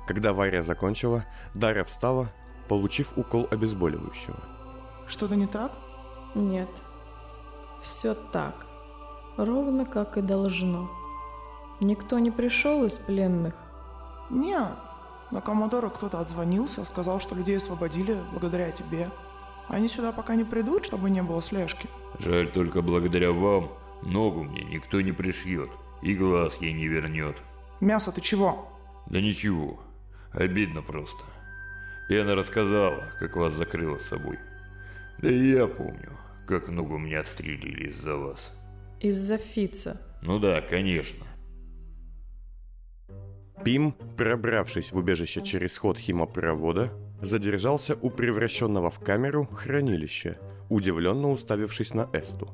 Когда 0.08 0.34
Варя 0.34 0.64
закончила, 0.64 1.26
Дарья 1.54 1.84
встала, 1.84 2.30
получив 2.70 3.18
укол 3.18 3.46
обезболивающего. 3.52 4.38
Что-то 5.06 5.36
не 5.36 5.48
так? 5.48 5.74
Нет. 6.34 6.70
Все 7.82 8.14
так. 8.14 8.66
Ровно 9.36 9.86
как 9.86 10.18
и 10.18 10.22
должно. 10.22 10.90
Никто 11.82 12.20
не 12.20 12.32
пришел 12.32 12.86
из 12.86 12.94
пленных? 12.94 13.54
Не, 14.30 14.60
на 15.30 15.42
Комодора 15.42 15.90
кто-то 15.90 16.22
отзвонился, 16.22 16.86
сказал, 16.86 17.20
что 17.20 17.36
людей 17.36 17.58
освободили 17.58 18.18
благодаря 18.32 18.72
тебе. 18.72 19.10
Они 19.68 19.90
сюда 19.90 20.14
пока 20.14 20.36
не 20.36 20.46
придут, 20.46 20.86
чтобы 20.86 21.10
не 21.10 21.22
было 21.22 21.42
слежки. 21.42 21.90
Жаль, 22.18 22.50
только 22.50 22.82
благодаря 22.82 23.34
вам 23.34 23.72
ногу 24.04 24.44
мне 24.44 24.64
никто 24.64 25.02
не 25.02 25.12
пришьет 25.12 25.70
и 26.02 26.16
глаз 26.16 26.58
ей 26.62 26.72
не 26.72 26.88
вернет. 26.88 27.38
Мясо, 27.82 28.14
ты 28.14 28.22
чего? 28.22 28.70
Да 29.06 29.22
ничего, 29.22 29.80
обидно 30.32 30.82
просто. 30.82 31.24
Пена 32.10 32.36
рассказала, 32.36 33.04
как 33.20 33.36
вас 33.36 33.54
закрыла 33.54 33.98
с 33.98 34.08
собой. 34.08 34.40
Да 35.20 35.30
и 35.30 35.52
я 35.52 35.68
помню, 35.68 36.18
как 36.48 36.70
ногу 36.70 36.98
мне 36.98 37.20
отстрелили 37.20 37.90
из-за 37.90 38.16
вас. 38.16 38.54
Из-за 39.00 39.38
Фица. 39.38 40.02
Ну 40.22 40.40
да, 40.40 40.62
конечно. 40.62 41.26
Пим, 43.64 43.92
пробравшись 43.92 44.92
в 44.92 44.98
убежище 44.98 45.42
через 45.42 45.78
ход 45.78 45.98
химопровода, 45.98 46.92
задержался 47.22 47.96
у 47.96 48.10
превращенного 48.10 48.90
в 48.90 49.00
камеру 49.00 49.46
хранилища, 49.46 50.38
удивленно 50.70 51.32
уставившись 51.32 51.94
на 51.94 52.10
Эсту. 52.14 52.54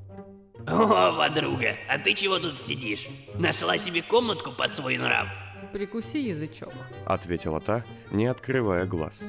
О, 0.66 1.18
подруга, 1.18 1.76
а 1.90 2.00
ты 2.00 2.14
чего 2.14 2.40
тут 2.40 2.58
сидишь? 2.58 3.08
Нашла 3.36 3.78
себе 3.78 4.02
комнатку 4.02 4.52
под 4.52 4.76
свой 4.76 4.98
нрав? 4.98 5.28
Прикуси 5.74 6.18
язычок. 6.18 6.72
Ответила 7.06 7.60
та, 7.60 7.84
не 8.12 8.28
открывая 8.28 8.86
глаз. 8.86 9.26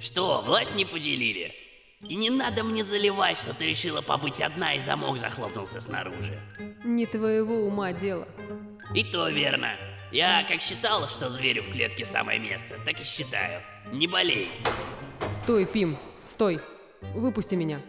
Что, 0.00 0.42
власть 0.42 0.74
не 0.74 0.86
поделили? 0.86 1.52
И 2.08 2.14
не 2.16 2.30
надо 2.30 2.64
мне 2.64 2.84
заливать, 2.84 3.38
что 3.38 3.54
ты 3.54 3.66
решила 3.66 4.00
побыть 4.00 4.40
одна 4.40 4.74
и 4.74 4.80
замок 4.80 5.18
захлопнулся 5.18 5.80
снаружи. 5.80 6.40
Не 6.84 7.04
твоего 7.04 7.66
ума 7.66 7.92
дело. 7.92 8.26
И 8.94 9.04
то 9.04 9.28
верно. 9.28 9.76
Я 10.10 10.44
как 10.48 10.62
считал, 10.62 11.06
что 11.08 11.28
зверю 11.28 11.62
в 11.62 11.70
клетке 11.70 12.06
самое 12.06 12.38
место, 12.38 12.76
так 12.86 13.00
и 13.00 13.04
считаю. 13.04 13.60
Не 13.92 14.06
болей. 14.06 14.50
Стой, 15.28 15.66
Пим, 15.66 15.98
стой. 16.28 16.60
Выпусти 17.14 17.56
меня. 17.56 17.82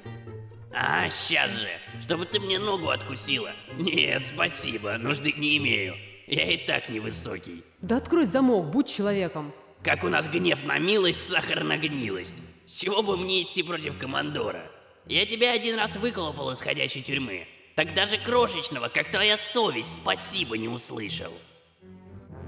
А, 0.73 1.09
сейчас 1.09 1.51
же, 1.51 1.69
чтобы 2.01 2.25
ты 2.25 2.41
мне 2.41 2.59
ногу 2.59 2.89
откусила. 2.89 3.51
Нет, 3.77 4.25
спасибо, 4.25 4.97
нужды 4.97 5.33
не 5.37 5.57
имею. 5.57 5.95
Я 6.27 6.51
и 6.51 6.58
так 6.65 6.89
невысокий. 6.89 7.63
Да 7.82 7.98
открой 7.98 8.25
замок, 8.25 8.72
будь 8.72 8.88
человеком. 8.88 9.53
Как 9.84 10.03
у 10.03 10.10
нас 10.10 10.27
гнев 10.27 10.65
на 10.65 10.79
милость, 10.79 11.27
сахар 11.27 11.63
на 11.63 11.77
гнилость. 11.77 12.36
С 12.65 12.72
чего 12.79 13.03
бы 13.03 13.15
мне 13.15 13.44
идти 13.44 13.62
против 13.62 13.98
командора? 14.00 14.63
Я 15.05 15.27
тебя 15.27 15.51
один 15.51 15.77
раз 15.77 15.98
выколопал 15.98 16.51
из 16.51 16.62
ходячей 16.62 17.03
тюрьмы. 17.03 17.48
Так 17.75 17.94
даже 17.94 18.17
крошечного, 18.17 18.88
как 18.88 19.12
твоя 19.12 19.38
совесть, 19.38 19.98
спасибо 19.98 20.58
не 20.58 20.67
услышал. 20.67 21.32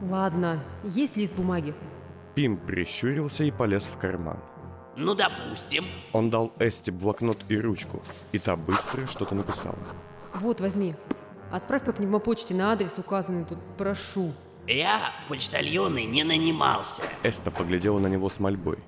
Ладно, 0.02 0.64
есть 0.84 1.16
лист 1.18 1.34
бумаги. 1.34 1.76
Пим 2.34 2.58
прищурился 2.58 3.44
и 3.44 3.52
полез 3.52 3.84
в 3.84 3.98
карман. 3.98 4.40
Ну, 4.96 5.14
допустим. 5.14 5.86
Он 6.14 6.32
дал 6.32 6.52
Эсте 6.60 6.92
блокнот 6.92 7.38
и 7.50 7.58
ручку, 7.60 8.02
и 8.32 8.40
та 8.40 8.56
быстро 8.56 9.06
что-то 9.06 9.36
написала. 9.36 9.78
Вот, 10.34 10.60
возьми. 10.62 10.96
Отправь 11.52 11.86
по 11.86 11.94
пневмопочте 11.94 12.54
на 12.54 12.72
адрес, 12.72 12.96
указанный 12.98 13.46
тут, 13.46 13.60
прошу. 13.78 14.34
Я 14.68 15.14
в 15.24 15.30
почтальоны 15.30 16.04
не 16.04 16.24
нанимался. 16.24 17.04
Эста 17.24 17.52
поглядела 17.52 18.00
на 18.00 18.08
него 18.08 18.30
с 18.30 18.40
мольбой. 18.40 18.80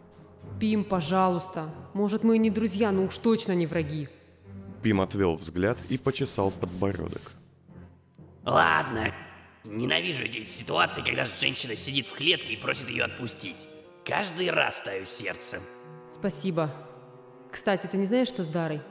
Пим, 0.60 0.84
пожалуйста. 0.84 1.74
Может, 1.94 2.24
мы 2.24 2.36
и 2.36 2.40
не 2.40 2.50
друзья, 2.50 2.92
но 2.92 3.06
уж 3.06 3.18
точно 3.18 3.54
не 3.54 3.66
враги. 3.66 4.10
Пим 4.84 5.00
отвел 5.00 5.36
взгляд 5.36 5.78
и 5.90 5.98
почесал 5.98 6.52
подбородок. 6.52 7.22
Ладно. 8.44 9.14
Ненавижу 9.64 10.26
эти 10.26 10.44
ситуации, 10.44 11.02
когда 11.02 11.26
женщина 11.40 11.76
сидит 11.76 12.08
в 12.08 12.14
клетке 12.14 12.54
и 12.54 12.58
просит 12.58 12.90
ее 12.90 13.06
отпустить. 13.06 13.68
Каждый 14.06 14.50
раз 14.50 14.82
таю 14.82 15.06
сердцем. 15.06 15.60
Спасибо. 16.10 16.70
Кстати, 17.52 17.88
ты 17.88 17.98
не 17.98 18.06
знаешь, 18.06 18.28
что 18.28 18.44
с 18.44 18.48
Дарой? 18.48 18.82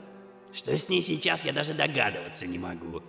Что 0.53 0.77
с 0.77 0.89
ней 0.89 1.01
сейчас, 1.01 1.45
я 1.45 1.53
даже 1.53 1.73
догадываться 1.73 2.47
не 2.47 2.57
могу. 2.57 3.01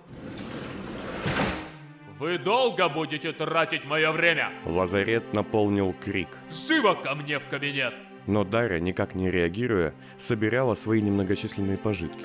Вы 2.18 2.36
долго 2.36 2.88
будете 2.88 3.32
тратить 3.32 3.86
мое 3.86 4.12
время? 4.12 4.52
Лазарет 4.66 5.32
наполнил 5.32 5.94
крик. 5.94 6.28
Живо 6.50 6.94
ко 6.94 7.14
мне 7.14 7.38
в 7.38 7.46
кабинет! 7.46 7.94
Но 8.26 8.44
Дарья, 8.44 8.78
никак 8.78 9.14
не 9.14 9.30
реагируя, 9.30 9.94
собирала 10.18 10.74
свои 10.74 11.00
немногочисленные 11.00 11.78
пожитки. 11.78 12.24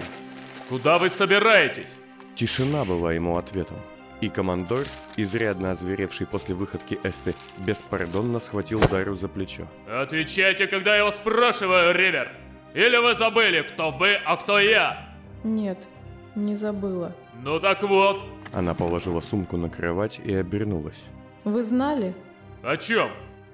Куда 0.67 0.97
вы 0.97 1.09
собираетесь? 1.09 1.87
Тишина 2.35 2.83
была 2.83 3.13
ему 3.13 3.37
ответом. 3.37 3.77
И 4.19 4.29
командор, 4.29 4.83
изрядно 5.15 5.71
озверевший 5.71 6.27
после 6.27 6.55
выходки 6.55 6.99
Эсты, 7.03 7.33
беспардонно 7.59 8.39
схватил 8.39 8.81
Дарю 8.81 9.15
за 9.15 9.29
плечо. 9.29 9.67
Отвечайте, 9.87 10.67
когда 10.67 10.97
я 10.97 11.05
вас 11.05 11.17
спрашиваю, 11.17 11.95
Ривер! 11.95 12.31
Или 12.73 12.97
вы 12.97 13.15
забыли, 13.15 13.61
кто 13.61 13.91
вы, 13.91 14.15
а 14.25 14.35
кто 14.35 14.59
я? 14.59 15.04
Нет, 15.45 15.87
не 16.33 16.55
забыла. 16.55 17.15
Ну 17.43 17.59
так 17.59 17.83
вот. 17.83 18.25
Она 18.51 18.73
положила 18.73 19.21
сумку 19.21 19.57
на 19.57 19.69
кровать 19.69 20.19
и 20.23 20.33
обернулась. 20.33 21.03
Вы 21.43 21.61
знали? 21.61 22.15
О 22.63 22.75
чем? 22.77 23.09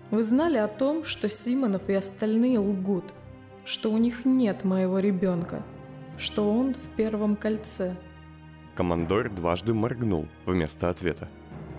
Вы 0.10 0.24
знали 0.24 0.56
о 0.56 0.70
том, 0.70 1.04
что 1.04 1.28
Симонов 1.28 1.90
и 1.90 1.94
остальные 1.94 2.60
лгут, 2.60 3.14
что 3.66 3.92
у 3.92 3.98
них 3.98 4.24
нет 4.24 4.64
моего 4.64 5.00
ребенка, 5.00 5.64
что 6.18 6.50
он 6.50 6.76
в 6.76 6.96
первом 6.96 7.36
кольце. 7.36 7.98
Командор 8.76 9.30
дважды 9.30 9.74
моргнул 9.74 10.30
вместо 10.46 10.90
ответа. 10.90 11.28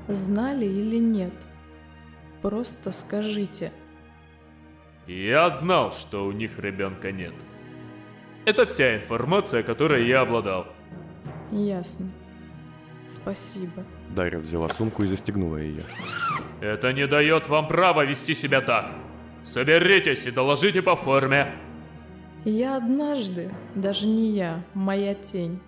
Знали 0.08 0.66
или 0.66 0.98
нет? 0.98 1.34
Просто 2.42 2.92
скажите. 2.92 3.72
Я 5.06 5.48
знал, 5.48 5.90
что 5.90 6.26
у 6.26 6.32
них 6.32 6.58
ребенка 6.58 7.12
нет. 7.12 7.32
Это 8.44 8.66
вся 8.66 8.96
информация, 8.96 9.62
которой 9.62 10.06
я 10.06 10.22
обладал. 10.22 10.66
Ясно. 11.52 12.06
Спасибо. 13.08 13.84
Дарья 14.10 14.38
взяла 14.38 14.68
сумку 14.68 15.02
и 15.02 15.06
застегнула 15.06 15.58
ее. 15.58 15.84
Это 16.60 16.92
не 16.92 17.06
дает 17.06 17.48
вам 17.48 17.68
права 17.68 18.04
вести 18.04 18.34
себя 18.34 18.60
так. 18.60 18.92
Соберитесь 19.42 20.26
и 20.26 20.30
доложите 20.30 20.82
по 20.82 20.96
форме. 20.96 21.52
Я 22.44 22.76
однажды, 22.76 23.52
даже 23.74 24.06
не 24.06 24.30
я, 24.30 24.64
моя 24.74 25.14
тень, 25.14 25.60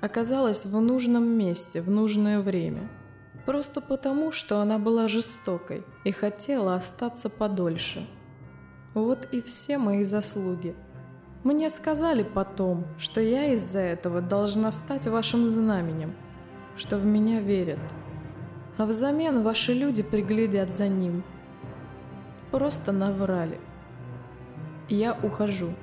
оказалась 0.00 0.64
в 0.64 0.80
нужном 0.80 1.24
месте 1.24 1.80
в 1.80 1.90
нужное 1.90 2.40
время. 2.40 2.88
Просто 3.46 3.80
потому, 3.80 4.32
что 4.32 4.60
она 4.60 4.78
была 4.78 5.08
жестокой 5.08 5.84
и 6.04 6.10
хотела 6.10 6.74
остаться 6.74 7.28
подольше. 7.28 8.06
Вот 8.94 9.28
и 9.30 9.40
все 9.40 9.78
мои 9.78 10.02
заслуги. 10.04 10.74
Мне 11.44 11.70
сказали 11.70 12.24
потом, 12.24 12.84
что 12.98 13.20
я 13.20 13.52
из-за 13.54 13.78
этого 13.78 14.20
должна 14.20 14.72
стать 14.72 15.06
вашим 15.06 15.46
знаменем, 15.46 16.14
что 16.76 16.98
в 16.98 17.04
меня 17.04 17.40
верят. 17.40 17.78
А 18.76 18.86
взамен 18.86 19.42
ваши 19.42 19.72
люди 19.72 20.02
приглядят 20.02 20.74
за 20.74 20.88
ним. 20.88 21.22
Просто 22.50 22.92
наврали. 22.92 23.60
Я 24.88 25.16
ухожу. 25.22 25.74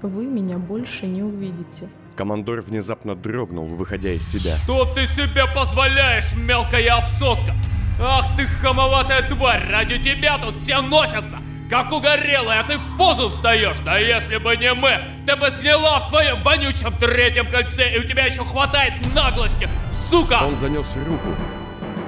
Вы 0.00 0.26
меня 0.26 0.58
больше 0.58 1.06
не 1.06 1.22
увидите. 1.22 1.88
Командор 2.16 2.60
внезапно 2.60 3.14
дрогнул, 3.14 3.66
выходя 3.68 4.10
из 4.12 4.26
себя. 4.26 4.56
Что 4.64 4.84
ты 4.94 5.06
себе 5.06 5.44
позволяешь, 5.54 6.34
мелкая 6.36 6.96
обсоска? 6.96 7.52
Ах 8.00 8.36
ты 8.36 8.44
хамоватая 8.44 9.28
тварь, 9.28 9.64
ради 9.70 9.98
тебя 9.98 10.38
тут 10.38 10.56
все 10.56 10.80
носятся! 10.80 11.38
Как 11.72 11.90
угорелая, 11.90 12.60
а 12.60 12.64
ты 12.64 12.76
в 12.76 12.98
позу 12.98 13.30
встаешь! 13.30 13.80
Да 13.80 13.96
если 13.96 14.36
бы 14.36 14.54
не 14.58 14.74
мы, 14.74 14.90
ты 15.26 15.34
бы 15.36 15.50
сгнила 15.50 16.00
в 16.00 16.02
своем 16.06 16.42
вонючем 16.42 16.92
третьем 17.00 17.46
кольце, 17.46 17.96
и 17.96 17.98
у 17.98 18.02
тебя 18.02 18.26
еще 18.26 18.44
хватает 18.44 18.92
наглости, 19.14 19.66
сука! 19.90 20.40
Он 20.44 20.54
занес 20.58 20.86
руку 21.06 21.34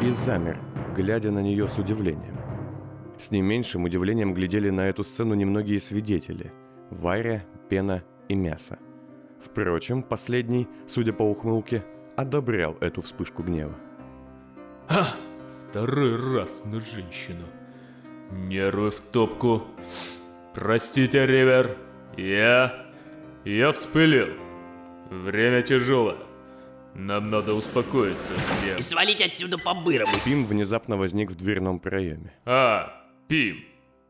и 0.02 0.10
замер, 0.10 0.58
глядя 0.94 1.30
на 1.30 1.38
нее 1.38 1.66
с 1.66 1.78
удивлением. 1.78 2.38
С 3.16 3.30
не 3.30 3.40
меньшим 3.40 3.84
удивлением 3.84 4.34
глядели 4.34 4.68
на 4.68 4.82
эту 4.82 5.02
сцену 5.02 5.32
немногие 5.32 5.80
свидетели– 5.80 6.52
Варя, 6.90 7.42
Пена 7.70 8.04
и 8.28 8.34
Мясо. 8.34 8.78
Впрочем, 9.40 10.02
последний, 10.02 10.68
судя 10.86 11.14
по 11.14 11.22
ухмылке, 11.22 11.82
одобрял 12.18 12.76
эту 12.82 13.00
вспышку 13.00 13.42
гнева. 13.42 13.76
Ха! 14.88 15.06
Второй 15.70 16.16
раз 16.36 16.66
на 16.66 16.80
женщину. 16.80 17.46
Нервы 18.30 18.90
в 18.90 19.00
топку. 19.00 19.64
Простите, 20.54 21.26
Ривер, 21.26 21.76
я... 22.16 22.84
Я 23.44 23.72
вспылил. 23.72 24.28
Время 25.10 25.62
тяжелое. 25.62 26.16
Нам 26.94 27.28
надо 27.28 27.54
успокоиться 27.54 28.32
всем. 28.46 28.78
И 28.78 28.82
свалить 28.82 29.20
отсюда 29.20 29.58
по-бырому. 29.58 30.12
Пим 30.24 30.46
внезапно 30.46 30.96
возник 30.96 31.30
в 31.30 31.34
дверном 31.34 31.80
проеме. 31.80 32.32
А, 32.46 33.02
Пим, 33.28 33.64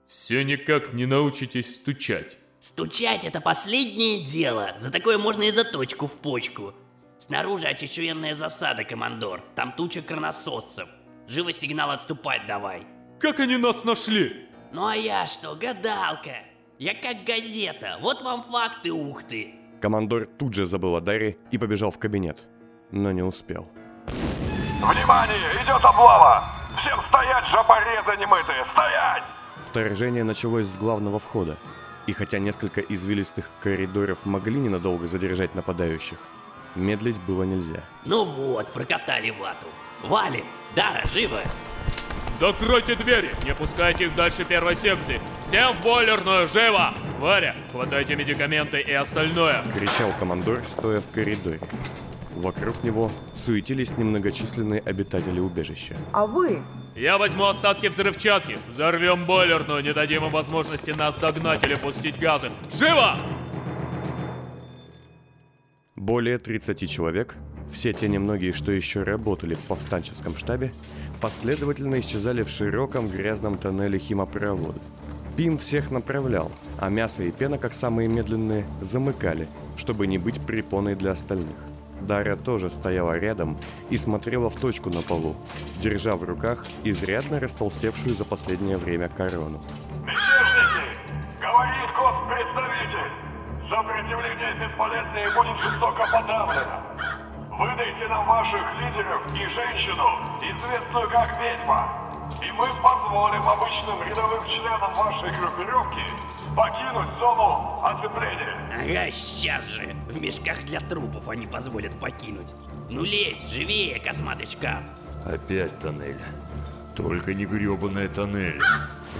все 0.06 0.44
никак 0.44 0.92
не 0.92 1.06
научитесь 1.06 1.75
стучать. 1.76 2.37
Стучать 2.61 3.25
это 3.25 3.40
последнее 3.40 4.25
дело. 4.25 4.75
За 4.78 4.90
такое 4.90 5.18
можно 5.18 5.42
и 5.42 5.50
заточку 5.50 6.06
в 6.06 6.12
почку. 6.12 6.75
Снаружи 7.18 7.66
очищенная 7.66 8.35
засада, 8.35 8.85
командор. 8.85 9.42
Там 9.55 9.72
туча 9.72 10.03
кронососцев. 10.03 10.88
Живо 11.27 11.53
сигнал 11.53 11.90
отступать 11.90 12.46
давай. 12.46 12.87
Как 13.24 13.40
они 13.40 13.56
нас 13.56 13.84
нашли? 13.84 14.50
Ну 14.70 14.84
а 14.84 14.94
я 14.94 15.24
что, 15.24 15.54
гадалка? 15.54 16.44
Я 16.78 16.92
как 16.92 17.24
газета. 17.24 17.96
Вот 18.02 18.20
вам 18.20 18.42
факты, 18.42 18.92
ух 18.92 19.24
ты. 19.24 19.54
Командор 19.80 20.26
тут 20.26 20.52
же 20.52 20.66
забыл 20.66 20.94
о 20.94 21.00
Даре 21.00 21.38
и 21.50 21.56
побежал 21.56 21.90
в 21.90 21.98
кабинет, 21.98 22.46
но 22.90 23.12
не 23.12 23.22
успел. 23.22 23.66
Внимание, 24.06 25.38
идет 25.62 25.82
облава! 25.82 26.44
Всем 26.78 26.98
стоять, 27.08 27.46
жопорезы 27.46 28.20
немытые, 28.20 28.62
стоять! 28.72 29.22
Вторжение 29.70 30.22
началось 30.22 30.66
с 30.66 30.76
главного 30.76 31.18
входа, 31.18 31.56
и 32.06 32.12
хотя 32.12 32.38
несколько 32.38 32.82
извилистых 32.82 33.48
коридоров 33.62 34.26
могли 34.26 34.60
ненадолго 34.60 35.06
задержать 35.06 35.54
нападающих, 35.54 36.18
медлить 36.74 37.16
было 37.26 37.44
нельзя. 37.44 37.80
Ну 38.04 38.26
вот, 38.26 38.70
прокатали 38.74 39.30
вату. 39.30 39.66
Валим! 40.02 40.44
Дара, 40.76 41.06
живо! 41.06 41.40
Закройте 42.38 42.97
двери! 42.97 43.31
Не 43.44 43.55
пускайте 43.55 44.07
их 44.07 44.16
дальше 44.16 44.44
первой 44.44 44.75
секции! 44.75 45.20
Всем 45.42 45.73
в 45.73 45.83
бойлерную, 45.83 46.49
живо! 46.49 46.92
Варя, 47.20 47.55
хватайте 47.70 48.16
медикаменты 48.16 48.81
и 48.81 48.92
остальное! 48.92 49.62
Кричал 49.73 50.12
командор, 50.18 50.61
стоя 50.64 51.01
в 51.01 51.09
коридоре. 51.11 51.61
Вокруг 52.35 52.83
него 52.83 53.12
суетились 53.37 53.97
немногочисленные 53.97 54.81
обитатели 54.81 55.38
убежища. 55.38 55.94
А 56.12 56.27
вы? 56.27 56.61
Я 56.97 57.18
возьму 57.18 57.44
остатки 57.44 57.87
взрывчатки, 57.87 58.59
взорвем 58.68 59.27
бойлерную, 59.27 59.85
не 59.85 59.92
дадим 59.92 60.25
им 60.25 60.31
возможности 60.31 60.90
нас 60.90 61.14
догнать 61.14 61.62
или 61.62 61.77
пустить 61.77 62.18
газы. 62.18 62.51
Живо! 62.77 63.14
Более 65.94 66.38
30 66.38 66.90
человек, 66.90 67.37
все 67.70 67.92
те 67.92 68.09
немногие, 68.09 68.53
что 68.53 68.73
еще 68.73 69.05
работали 69.05 69.55
в 69.55 69.61
повстанческом 69.61 70.37
штабе, 70.37 70.73
последовательно 71.20 72.00
исчезали 72.00 72.42
в 72.42 72.48
широком 72.48 73.09
грязном 73.09 73.59
тоннеле 73.59 73.98
химопровода. 73.98 74.81
Пим 75.37 75.59
всех 75.59 75.90
направлял, 75.90 76.53
а 76.79 76.88
мясо 76.90 77.24
и 77.24 77.33
пена, 77.33 77.59
как 77.59 77.74
самые 77.74 78.09
медленные, 78.09 78.64
замыкали, 78.81 79.48
чтобы 79.77 80.07
не 80.07 80.18
быть 80.18 80.40
препоной 80.40 80.94
для 80.94 81.12
остальных. 81.12 81.57
Дарья 82.00 82.37
тоже 82.37 82.70
стояла 82.70 83.18
рядом 83.18 83.59
и 83.90 83.96
смотрела 83.96 84.50
в 84.50 84.57
точку 84.57 84.90
на 84.90 85.03
полу, 85.03 85.35
держа 85.81 86.16
в 86.16 86.22
руках 86.22 86.64
изрядно 86.85 87.40
растолстевшую 87.40 88.14
за 88.14 88.24
последнее 88.24 88.77
время 88.77 89.09
корону. 89.09 89.61
Мятежники! 90.05 90.85
Говорит 91.40 91.90
представитель! 92.29 93.12
Сопротивление 93.70 94.68
бесполезно 94.68 95.18
и 95.18 95.35
будет 95.35 95.61
жестоко 95.61 96.03
подавлено! 96.12 96.84
Выдайте 97.58 98.08
нам 98.08 98.26
ваших 98.26 98.64
лидеров 98.80 99.22
и 99.32 99.46
женщину, 99.54 100.04
известную 100.40 101.08
как 101.08 101.40
ведьма, 101.40 101.88
и 102.42 102.50
мы 102.50 102.66
позволим 102.82 103.48
обычным 103.48 104.02
рядовым 104.02 104.44
членам 104.44 104.92
вашей 104.94 105.30
группировки 105.38 106.02
покинуть 106.56 107.18
зону 107.20 107.80
оцепления. 107.84 108.58
Ага, 108.76 109.12
сейчас 109.12 109.64
же. 109.66 109.94
В 110.08 110.20
мешках 110.20 110.64
для 110.64 110.80
трупов 110.80 111.28
они 111.28 111.46
позволят 111.46 111.98
покинуть. 112.00 112.52
Ну 112.90 113.04
лезь, 113.04 113.48
живее, 113.50 114.00
косматый 114.00 114.46
шкаф. 114.46 114.82
Опять 115.24 115.78
тоннель. 115.78 116.20
Только 116.96 117.34
не 117.34 117.46
гребаная 117.46 118.08
тоннель. 118.08 118.60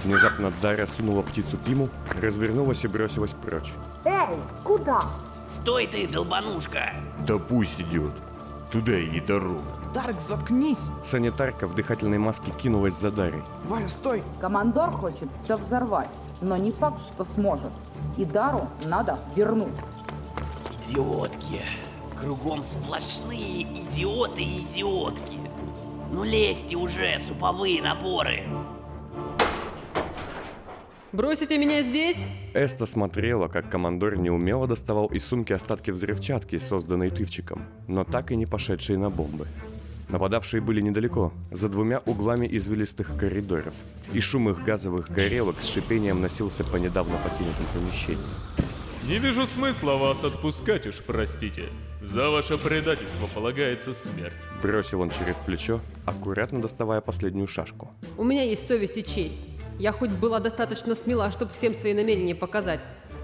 Внезапно 0.03 0.51
Дарья 0.61 0.87
сунула 0.87 1.21
птицу 1.21 1.57
Пиму, 1.57 1.87
развернулась 2.21 2.83
и 2.83 2.89
бросилась 2.89 3.31
прочь. 3.31 3.71
Эй, 4.03 4.37
куда? 4.65 4.99
Стой 5.47 5.87
ты, 5.87 6.07
долбанушка! 6.07 6.93
Да 7.25 7.37
пусть 7.37 7.79
идет. 7.79 8.11
Туда 8.71 8.93
ей 8.93 9.21
дорога. 9.21 9.61
Дарк, 9.93 10.19
заткнись! 10.19 10.89
Санитарка 11.03 11.67
в 11.67 11.75
дыхательной 11.75 12.17
маске 12.17 12.51
кинулась 12.51 12.95
за 12.95 13.11
Дарой. 13.11 13.43
Варя, 13.65 13.87
стой! 13.87 14.23
Командор 14.41 14.91
хочет 14.91 15.29
все 15.43 15.55
взорвать, 15.55 16.09
но 16.41 16.57
не 16.57 16.71
факт, 16.71 17.01
что 17.13 17.25
сможет. 17.35 17.71
И 18.17 18.25
Дару 18.25 18.67
надо 18.85 19.19
вернуть. 19.35 19.73
Идиотки. 20.81 21.61
Кругом 22.19 22.63
сплошные 22.63 23.63
идиоты 23.63 24.41
и 24.41 24.61
идиотки. 24.61 25.37
Ну 26.11 26.23
лезьте 26.23 26.75
уже, 26.75 27.19
суповые 27.19 27.81
наборы. 27.81 28.43
Бросите 31.15 31.57
меня 31.57 31.81
здесь? 31.81 32.25
Эста 32.53 32.85
смотрела, 32.85 33.47
как 33.47 33.69
командор 33.69 34.17
неумело 34.17 34.67
доставал 34.67 35.05
из 35.07 35.25
сумки 35.25 35.53
остатки 35.53 35.89
взрывчатки, 35.89 36.57
созданной 36.57 37.07
тывчиком, 37.07 37.63
но 37.87 38.03
так 38.03 38.31
и 38.31 38.35
не 38.35 38.45
пошедшей 38.45 38.97
на 38.97 39.09
бомбы. 39.09 39.47
Нападавшие 40.09 40.59
были 40.59 40.81
недалеко, 40.81 41.31
за 41.51 41.69
двумя 41.69 41.99
углами 41.99 42.49
извилистых 42.51 43.15
коридоров, 43.17 43.75
и 44.11 44.19
шум 44.19 44.49
их 44.49 44.61
газовых 44.65 45.09
горелок 45.09 45.61
с 45.61 45.69
шипением 45.69 46.19
носился 46.19 46.65
по 46.65 46.75
недавно 46.75 47.15
покинутым 47.23 47.65
помещениям. 47.73 48.19
Не 49.07 49.17
вижу 49.17 49.47
смысла 49.47 49.95
вас 49.95 50.21
отпускать 50.25 50.85
уж, 50.85 51.01
простите. 51.01 51.63
За 52.01 52.29
ваше 52.29 52.57
предательство 52.57 53.27
полагается 53.33 53.93
смерть. 53.93 54.33
Бросил 54.61 54.99
он 54.99 55.11
через 55.11 55.35
плечо, 55.37 55.79
аккуратно 56.05 56.61
доставая 56.61 56.99
последнюю 56.99 57.47
шашку. 57.47 57.89
У 58.17 58.25
меня 58.25 58.43
есть 58.43 58.67
совесть 58.67 58.97
и 58.97 59.03
честь. 59.03 59.54
Я 59.77 59.91
хоть 59.91 60.11
была 60.11 60.39
достаточно 60.39 60.95
смела, 60.95 61.31
чтобы 61.31 61.51
всем 61.51 61.73
свои 61.73 61.93
намерения 61.93 62.35
показать. 62.35 62.79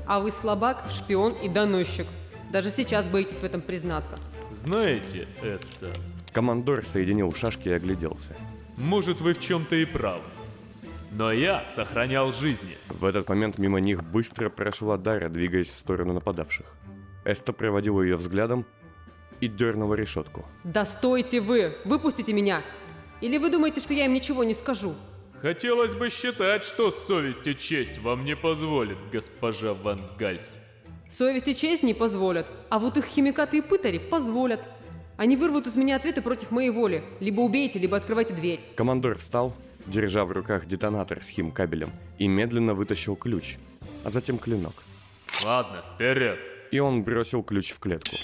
А 0.06 0.20
вы 0.20 0.32
слабак, 0.32 0.84
шпион 0.92 1.34
и 1.34 1.48
доносчик. 1.48 2.08
Даже 2.52 2.72
сейчас 2.72 3.06
боитесь 3.06 3.40
в 3.40 3.44
этом 3.44 3.62
признаться. 3.62 4.18
Знаете, 4.52 5.28
Эста, 5.42 5.88
Командор 6.34 6.86
соединил 6.86 7.32
шашки 7.34 7.70
и 7.70 7.72
огляделся. 7.72 8.36
может 8.76 9.22
вы 9.22 9.34
в 9.34 9.40
чем-то 9.40 9.76
и 9.76 9.86
правы. 9.86 10.24
Но 11.12 11.32
я 11.32 11.66
сохранял 11.70 12.32
жизни. 12.34 12.78
В 12.90 13.06
этот 13.06 13.28
момент 13.30 13.58
мимо 13.58 13.80
них 13.80 14.04
быстро 14.04 14.50
прошла 14.50 14.98
Дара, 14.98 15.30
двигаясь 15.30 15.70
в 15.70 15.78
сторону 15.78 16.14
нападавших. 16.14 16.66
Эста 17.24 17.54
проводила 17.54 18.02
ее 18.02 18.16
взглядом 18.16 18.66
и 19.40 19.48
дернула 19.48 19.96
решетку. 19.96 20.46
Да 20.64 20.86
стойте 20.86 21.40
вы! 21.40 21.78
Выпустите 21.86 22.34
меня! 22.34 22.62
Или 23.22 23.38
вы 23.38 23.50
думаете, 23.50 23.82
что 23.82 23.94
я 23.94 24.06
им 24.06 24.14
ничего 24.14 24.44
не 24.44 24.54
скажу? 24.54 24.96
Хотелось 25.42 25.96
бы 25.96 26.12
считать, 26.12 26.64
что 26.64 26.92
совесть 26.92 27.48
и 27.48 27.58
честь 27.58 27.98
вам 27.98 28.26
не 28.26 28.36
позволит, 28.36 28.98
госпожа 29.12 29.74
Ван 29.74 30.02
Гальс. 30.20 30.60
Совесть 31.10 31.48
и 31.48 31.56
честь 31.56 31.82
не 31.82 31.96
позволят, 31.96 32.46
а 32.70 32.78
вот 32.78 32.96
их 32.98 33.06
химикаты 33.06 33.58
и 33.58 33.62
пытари 33.62 33.98
позволят. 33.98 34.68
Они 35.18 35.36
вырвут 35.36 35.66
из 35.66 35.76
меня 35.76 35.96
ответы 35.96 36.22
против 36.22 36.52
моей 36.52 36.70
воли. 36.70 37.04
Либо 37.20 37.42
убейте, 37.42 37.80
либо 37.80 37.98
открывайте 37.98 38.36
дверь. 38.36 38.60
Командор 38.76 39.18
встал, 39.18 39.56
держа 39.88 40.26
в 40.26 40.32
руках 40.32 40.68
детонатор 40.68 41.24
с 41.24 41.30
химкабелем, 41.30 41.90
и 42.20 42.28
медленно 42.28 42.76
вытащил 42.76 43.16
ключ, 43.16 43.58
а 44.04 44.12
затем 44.12 44.38
клинок. 44.38 44.76
Ладно, 45.44 45.84
вперед. 45.96 46.38
И 46.70 46.78
он 46.78 47.04
бросил 47.04 47.42
ключ 47.42 47.72
в 47.72 47.80
клетку. 47.80 48.16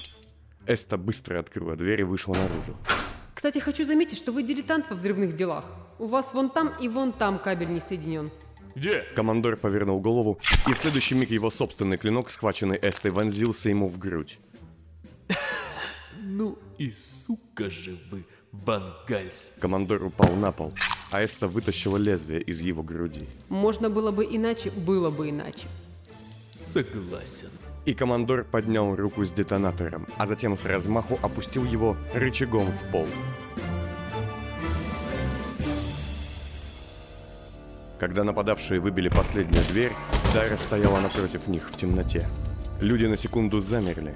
Эста 0.68 0.98
быстро 0.98 1.40
открыла 1.40 1.76
дверь 1.76 2.02
и 2.02 2.04
вышла 2.04 2.36
наружу. 2.36 2.78
Кстати, 3.48 3.64
хочу 3.64 3.86
заметить, 3.86 4.18
что 4.18 4.34
вы 4.34 4.44
дилетант 4.44 4.90
во 4.90 4.98
взрывных 4.98 5.34
делах. 5.34 5.64
У 6.00 6.08
вас 6.08 6.34
вон 6.34 6.50
там 6.50 6.74
и 6.82 6.90
вон 6.90 7.14
там 7.14 7.40
кабель 7.40 7.72
не 7.72 7.80
соединен. 7.80 8.30
Где? 8.76 9.06
Командор 9.16 9.56
повернул 9.56 10.02
голову, 10.02 10.38
и 10.68 10.74
в 10.74 10.78
следующий 10.78 11.16
миг 11.16 11.32
его 11.32 11.50
собственный 11.50 11.96
клинок, 11.96 12.30
схваченный 12.30 12.76
Эстой, 12.76 13.12
вонзился 13.12 13.70
ему 13.70 13.88
в 13.88 13.98
грудь. 14.00 14.38
Ну 16.20 16.60
и 16.78 16.92
сука 16.92 17.70
же 17.70 17.98
вы, 18.12 18.26
Ван 18.52 18.94
Гальс. 19.08 19.54
Командор 19.62 20.04
упал 20.04 20.36
на 20.36 20.52
пол, 20.52 20.74
а 21.10 21.24
Эста 21.24 21.48
вытащила 21.48 21.96
лезвие 21.96 22.42
из 22.42 22.60
его 22.60 22.84
груди. 22.84 23.26
Можно 23.48 23.90
было 23.90 24.12
бы 24.12 24.26
иначе, 24.26 24.72
было 24.72 25.10
бы 25.10 25.30
иначе. 25.30 25.70
Согласен. 26.52 27.52
И 27.88 27.94
командор 27.94 28.44
поднял 28.44 28.98
руку 28.98 29.24
с 29.24 29.32
детонатором, 29.32 30.08
а 30.18 30.28
затем 30.28 30.58
с 30.58 30.66
размаху 30.66 31.18
опустил 31.24 31.64
его 31.64 31.96
рычагом 32.14 32.70
в 32.74 32.92
пол. 32.92 33.08
Когда 37.98 38.26
нападавшие 38.26 38.82
выбили 38.82 39.08
последнюю 39.08 39.64
дверь, 39.70 39.94
Дара 40.34 40.58
стояла 40.58 41.00
напротив 41.00 41.48
них 41.48 41.70
в 41.70 41.78
темноте. 41.78 42.28
Люди 42.82 43.06
на 43.06 43.16
секунду 43.16 43.62
замерли, 43.62 44.14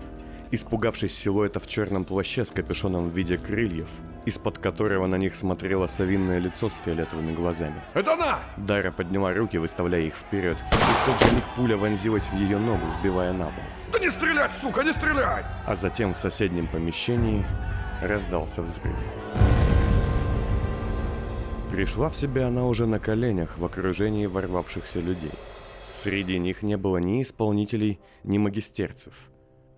испугавшись 0.52 1.18
силуэта 1.18 1.60
в 1.60 1.68
черном 1.68 2.06
плаще 2.06 2.46
с 2.46 2.52
капюшоном 2.52 3.10
в 3.10 3.16
виде 3.16 3.38
крыльев, 3.38 3.90
из-под 4.26 4.60
которого 4.60 5.08
на 5.08 5.16
них 5.16 5.36
смотрело 5.36 5.88
совинное 5.88 6.40
лицо 6.40 6.70
с 6.70 6.74
фиолетовыми 6.84 7.34
глазами. 7.34 7.82
Это 7.94 8.14
она! 8.14 8.40
Дара 8.58 8.92
подняла 8.92 9.34
руки, 9.34 9.58
выставляя 9.58 10.02
их 10.02 10.16
вперед, 10.16 10.58
и 10.72 10.76
в 10.76 11.06
тот 11.06 11.20
же 11.28 11.36
миг 11.36 11.44
пуля 11.56 11.78
вонзилась 11.78 12.28
в 12.28 12.36
ее 12.36 12.58
ногу, 12.58 12.84
сбивая 13.00 13.34
на 13.34 13.46
пол. 13.46 13.64
Да 13.94 14.00
не 14.00 14.10
стрелять, 14.10 14.52
сука, 14.62 14.84
не 14.84 14.92
стрелять! 14.92 15.46
А 15.66 15.76
затем 15.76 16.14
в 16.14 16.18
соседнем 16.18 16.68
помещении 16.68 17.46
раздался 18.02 18.62
взрыв. 18.62 18.96
Пришла 21.72 22.10
в 22.10 22.16
себя 22.18 22.48
она 22.48 22.66
уже 22.66 22.86
на 22.86 23.00
коленях 23.00 23.58
в 23.58 23.64
окружении 23.64 24.26
ворвавшихся 24.26 25.00
людей. 25.00 25.32
Среди 25.90 26.38
них 26.38 26.64
не 26.64 26.76
было 26.76 26.98
ни 26.98 27.22
исполнителей, 27.22 28.00
ни 28.24 28.38
магистерцев. 28.38 29.31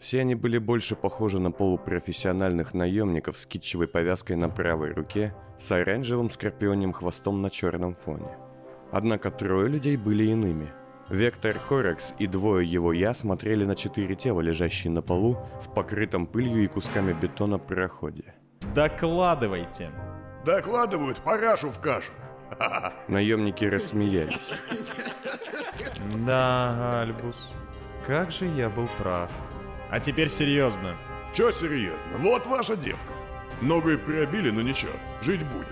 Все 0.03 0.19
они 0.19 0.35
были 0.35 0.57
больше 0.57 0.97
похожи 0.97 1.39
на 1.39 1.49
полупрофессиональных 1.49 2.73
наемников 2.73 3.37
с 3.37 3.45
китчевой 3.45 3.87
повязкой 3.87 4.35
на 4.35 4.49
правой 4.49 4.91
руке 4.91 5.33
с 5.57 5.71
оранжевым 5.71 6.29
скорпионим 6.29 6.91
хвостом 6.91 7.41
на 7.41 7.49
черном 7.49 7.95
фоне. 7.95 8.27
Однако 8.91 9.31
трое 9.31 9.69
людей 9.69 9.95
были 9.95 10.25
иными. 10.25 10.67
Вектор 11.07 11.55
Корекс 11.69 12.15
и 12.19 12.27
двое 12.27 12.69
его 12.69 12.91
«я» 12.91 13.13
смотрели 13.13 13.63
на 13.63 13.77
четыре 13.77 14.15
тела, 14.15 14.41
лежащие 14.41 14.91
на 14.91 15.01
полу 15.01 15.37
в 15.61 15.73
покрытом 15.73 16.27
пылью 16.27 16.65
и 16.65 16.67
кусками 16.67 17.13
бетона 17.13 17.57
проходе. 17.57 18.35
Докладывайте. 18.75 19.89
Докладывают 20.45 21.19
парашу 21.19 21.69
в 21.69 21.79
кашу. 21.79 22.11
Наемники 23.07 23.63
рассмеялись. 23.63 24.51
Да, 26.27 27.03
Альбус, 27.03 27.53
как 28.05 28.31
же 28.31 28.47
я 28.47 28.69
был 28.69 28.89
прав. 28.97 29.31
А 29.93 29.99
теперь 29.99 30.27
серьезно. 30.27 30.95
Чё 31.35 31.51
серьезно? 31.51 32.17
Вот 32.17 32.47
ваша 32.47 32.75
девка. 32.75 33.13
Ногу 33.61 33.91
и 33.91 33.95
приобили, 33.95 34.49
но 34.49 34.63
ничего, 34.63 34.93
жить 35.21 35.45
будет. 35.45 35.67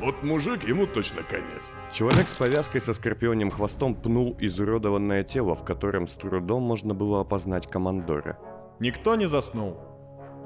Вот 0.00 0.22
мужик, 0.22 0.68
ему 0.68 0.86
точно 0.86 1.22
конец. 1.22 1.62
Человек 1.90 2.28
с 2.28 2.34
повязкой 2.34 2.82
со 2.82 2.92
скорпионим 2.92 3.50
хвостом 3.50 3.94
пнул 3.94 4.36
изуродованное 4.38 5.24
тело, 5.24 5.54
в 5.54 5.64
котором 5.64 6.08
с 6.08 6.14
трудом 6.14 6.62
можно 6.62 6.92
было 6.92 7.22
опознать 7.22 7.66
командора. 7.70 8.38
Никто 8.80 9.16
не 9.16 9.24
заснул. 9.24 9.78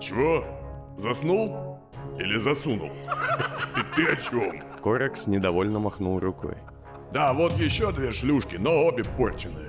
Чего? 0.01 0.45
Заснул? 0.97 1.81
Или 2.21 2.37
засунул? 2.39 2.93
И 3.77 3.95
ты 3.97 4.07
о 4.13 4.15
чем? 4.15 4.63
Корекс 4.81 5.27
недовольно 5.27 5.81
махнул 5.81 6.21
рукой. 6.21 6.55
Да, 7.13 7.33
вот 7.33 7.55
еще 7.55 7.91
две 7.91 8.13
шлюшки, 8.13 8.59
но 8.59 8.87
обе 8.87 9.03
порченые. 9.03 9.69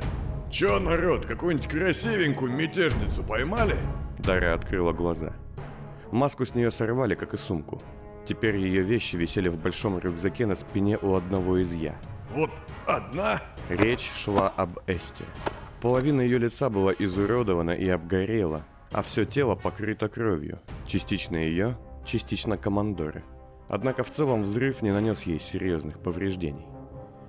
Че, 0.53 0.77
народ, 0.77 1.25
какую-нибудь 1.25 1.67
красивенькую 1.67 2.51
мятежницу 2.51 3.23
поймали? 3.23 3.75
Дара 4.19 4.53
открыла 4.53 4.93
глаза. 4.93 5.33
Маску 6.11 6.45
с 6.45 6.53
нее 6.53 6.69
сорвали, 6.69 7.15
как 7.15 7.33
и 7.33 7.37
сумку. 7.37 7.81
Теперь 8.27 8.57
ее 8.57 8.83
вещи 8.83 9.15
висели 9.15 9.49
в 9.49 9.57
большом 9.57 9.97
рюкзаке 9.97 10.45
на 10.45 10.53
спине 10.53 10.99
у 11.01 11.15
одного 11.15 11.57
из 11.57 11.73
я. 11.73 11.95
Вот 12.35 12.51
одна? 12.85 13.41
Речь 13.67 14.07
шла 14.15 14.47
об 14.49 14.77
Эсте. 14.85 15.23
Половина 15.81 16.21
ее 16.21 16.37
лица 16.37 16.69
была 16.69 16.93
изуродована 16.93 17.71
и 17.71 17.89
обгорела, 17.89 18.63
а 18.91 19.01
все 19.01 19.25
тело 19.25 19.55
покрыто 19.55 20.07
кровью. 20.07 20.59
Частично 20.85 21.35
ее, 21.35 21.79
частично 22.05 22.59
командоры. 22.59 23.23
Однако 23.69 24.03
в 24.03 24.11
целом 24.11 24.43
взрыв 24.43 24.83
не 24.83 24.91
нанес 24.91 25.23
ей 25.23 25.39
серьезных 25.39 25.97
повреждений. 25.97 26.67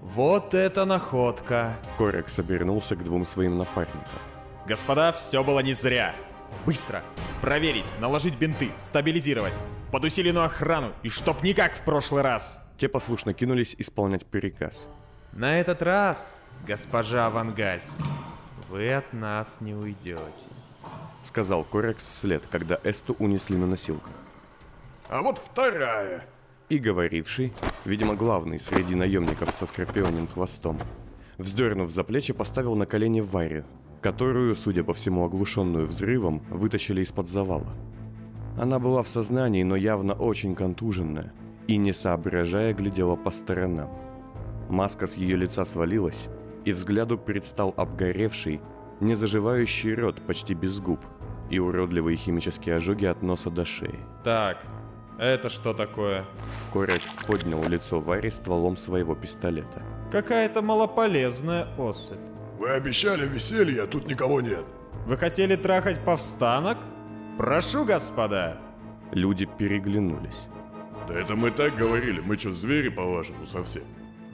Вот 0.05 0.53
это 0.53 0.85
находка. 0.85 1.79
Корекс 1.97 2.39
обернулся 2.39 2.95
к 2.95 3.03
двум 3.03 3.25
своим 3.25 3.57
напарникам. 3.57 4.03
Господа, 4.67 5.13
все 5.13 5.43
было 5.43 5.61
не 5.61 5.73
зря. 5.73 6.15
Быстро! 6.67 7.03
Проверить, 7.41 7.91
наложить 8.01 8.39
бинты, 8.39 8.71
стабилизировать. 8.77 9.59
Под 9.91 10.05
усиленную 10.05 10.45
охрану 10.45 10.93
и 11.03 11.09
чтоб 11.09 11.43
никак 11.43 11.75
в 11.75 11.83
прошлый 11.85 12.23
раз. 12.23 12.71
Те 12.77 12.91
послушно 12.91 13.33
кинулись 13.33 13.75
исполнять 13.79 14.27
приказ. 14.27 14.89
На 15.33 15.59
этот 15.59 15.81
раз, 15.81 16.43
госпожа 16.67 17.31
Вангальс, 17.31 17.99
вы 18.69 18.93
от 18.93 19.11
нас 19.15 19.63
не 19.63 19.75
уйдете. 19.75 20.51
Сказал 21.23 21.65
Корекс 21.65 22.07
вслед, 22.07 22.45
когда 22.51 22.79
Эсту 22.85 23.17
унесли 23.19 23.57
на 23.57 23.67
носилках. 23.67 24.13
А 25.09 25.23
вот 25.23 25.39
вторая. 25.39 26.27
И 26.71 26.79
говоривший, 26.79 27.53
видимо 27.85 28.15
главный 28.15 28.59
среди 28.59 28.95
наемников 28.95 29.55
со 29.55 29.67
скорпионим 29.67 30.27
хвостом, 30.27 30.79
вздернув 31.37 31.91
за 31.91 32.05
плечи, 32.05 32.33
поставил 32.33 32.75
на 32.75 32.87
колени 32.87 33.21
Варю, 33.21 33.65
которую, 34.01 34.57
судя 34.57 34.83
по 34.83 34.95
всему 34.95 35.25
оглушенную 35.25 35.87
взрывом, 35.87 36.43
вытащили 36.49 37.03
из-под 37.03 37.29
завала. 37.29 37.75
Она 38.59 38.79
была 38.79 39.03
в 39.03 39.09
сознании, 39.09 39.63
но 39.63 39.77
явно 39.77 40.15
очень 40.15 40.55
контуженная, 40.55 41.35
и 41.67 41.77
не 41.77 41.93
соображая 41.93 42.73
глядела 42.73 43.17
по 43.17 43.31
сторонам. 43.31 43.91
Маска 44.71 45.07
с 45.07 45.17
ее 45.17 45.37
лица 45.37 45.67
свалилась, 45.67 46.29
и 46.65 46.73
взгляду 46.73 47.19
предстал 47.19 47.75
обгоревший, 47.77 48.61
незаживающий 49.01 49.95
рот 49.95 50.23
почти 50.27 50.55
без 50.55 50.81
губ 50.81 51.01
и 51.51 51.59
уродливые 51.59 52.17
химические 52.17 52.77
ожоги 52.77 53.05
от 53.05 53.23
носа 53.23 53.51
до 53.51 53.67
шеи. 53.67 53.99
Так, 54.25 54.65
это 55.19 55.49
что 55.49 55.75
такое? 55.75 56.25
Корекс 56.73 57.17
поднял 57.17 57.63
лицо 57.69 58.01
Вари 58.01 58.31
стволом 58.31 58.77
своего 58.77 59.15
пистолета. 59.15 59.83
Какая-то 60.11 60.63
малополезная 60.63 61.69
особь. 61.79 62.19
Вы 62.59 62.71
обещали 62.71 63.27
веселье, 63.27 63.83
а 63.83 63.87
тут 63.87 64.07
никого 64.07 64.41
нет. 64.41 64.65
Вы 65.07 65.17
хотели 65.17 65.57
трахать 65.57 66.05
повстанок? 66.05 66.79
Прошу, 67.37 67.85
господа. 67.85 68.59
Люди 69.13 69.47
переглянулись. 69.47 70.47
Да 71.09 71.15
это 71.15 71.37
мы 71.37 71.51
так 71.51 71.77
говорили, 71.77 72.21
мы 72.21 72.39
что, 72.39 72.53
звери, 72.53 72.89
по-вашему, 72.89 73.47
совсем? 73.47 73.83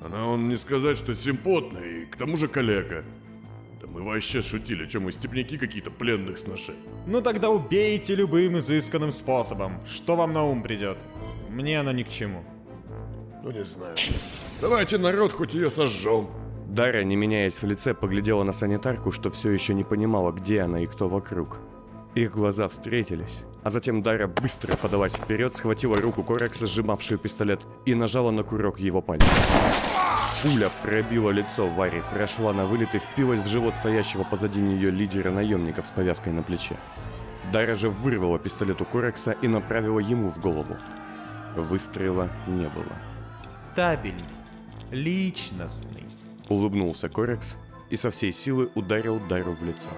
Она 0.00 0.26
он 0.26 0.48
не 0.48 0.56
сказать, 0.56 0.96
что 0.96 1.14
симпотная 1.14 2.02
и 2.02 2.06
к 2.06 2.16
тому 2.16 2.36
же 2.36 2.48
калека. 2.48 3.04
Да 3.80 3.86
мы 3.86 4.02
вообще 4.02 4.42
шутили, 4.42 4.86
что 4.86 5.00
мы 5.00 5.10
степняки 5.10 5.56
какие-то 5.56 5.90
пленных 5.90 6.36
сношей. 6.36 6.74
Ну 7.06 7.22
тогда 7.22 7.48
убейте 7.48 8.14
любым 8.14 8.58
изысканным 8.58 9.10
способом. 9.10 9.80
Что 9.86 10.16
вам 10.16 10.34
на 10.34 10.44
ум 10.44 10.62
придет? 10.62 10.98
Мне 11.48 11.80
оно 11.80 11.92
ни 11.92 12.02
к 12.02 12.10
чему. 12.10 12.44
Ну 13.42 13.50
не 13.50 13.64
знаю. 13.64 13.96
Давайте 14.60 14.98
народ 14.98 15.32
хоть 15.32 15.54
ее 15.54 15.70
сожжем. 15.70 16.28
Дара, 16.66 17.02
не 17.02 17.16
меняясь 17.16 17.62
в 17.62 17.66
лице, 17.66 17.94
поглядела 17.94 18.44
на 18.44 18.52
санитарку, 18.52 19.12
что 19.12 19.30
все 19.30 19.50
еще 19.50 19.72
не 19.72 19.82
понимала, 19.82 20.30
где 20.30 20.60
она 20.60 20.80
и 20.80 20.86
кто 20.86 21.08
вокруг. 21.08 21.58
Их 22.14 22.32
глаза 22.32 22.68
встретились, 22.68 23.44
а 23.62 23.70
затем 23.70 24.02
Дара 24.02 24.26
быстро 24.26 24.76
подалась 24.76 25.14
вперед, 25.14 25.56
схватила 25.56 25.96
руку 25.96 26.22
Корекса, 26.22 26.66
сжимавшую 26.66 27.18
пистолет, 27.18 27.60
и 27.86 27.94
нажала 27.94 28.30
на 28.30 28.42
курок 28.42 28.78
его 28.78 29.00
пальца. 29.00 29.26
Пуля 30.42 30.70
пробила 30.82 31.30
лицо 31.30 31.66
Вари, 31.68 32.02
прошла 32.14 32.54
на 32.54 32.64
вылет 32.64 32.94
и 32.94 32.98
впилась 32.98 33.40
в 33.40 33.46
живот 33.46 33.76
стоящего 33.76 34.24
позади 34.24 34.58
нее 34.58 34.90
лидера 34.90 35.30
наемников 35.30 35.86
с 35.86 35.90
повязкой 35.90 36.32
на 36.32 36.42
плече. 36.42 36.78
Дара 37.52 37.74
же 37.74 37.90
вырвала 37.90 38.38
пистолет 38.38 38.80
у 38.80 38.86
Корекса 38.86 39.32
и 39.42 39.48
направила 39.48 39.98
ему 39.98 40.30
в 40.30 40.38
голову. 40.38 40.78
Выстрела 41.56 42.30
не 42.46 42.68
было. 42.70 42.96
Табельный, 43.76 44.24
личностный. 44.90 46.04
Улыбнулся 46.48 47.10
Корекс 47.10 47.56
и 47.90 47.96
со 47.96 48.10
всей 48.10 48.32
силы 48.32 48.70
ударил 48.74 49.20
Дару 49.20 49.52
в 49.52 49.62
лицо. 49.62 49.90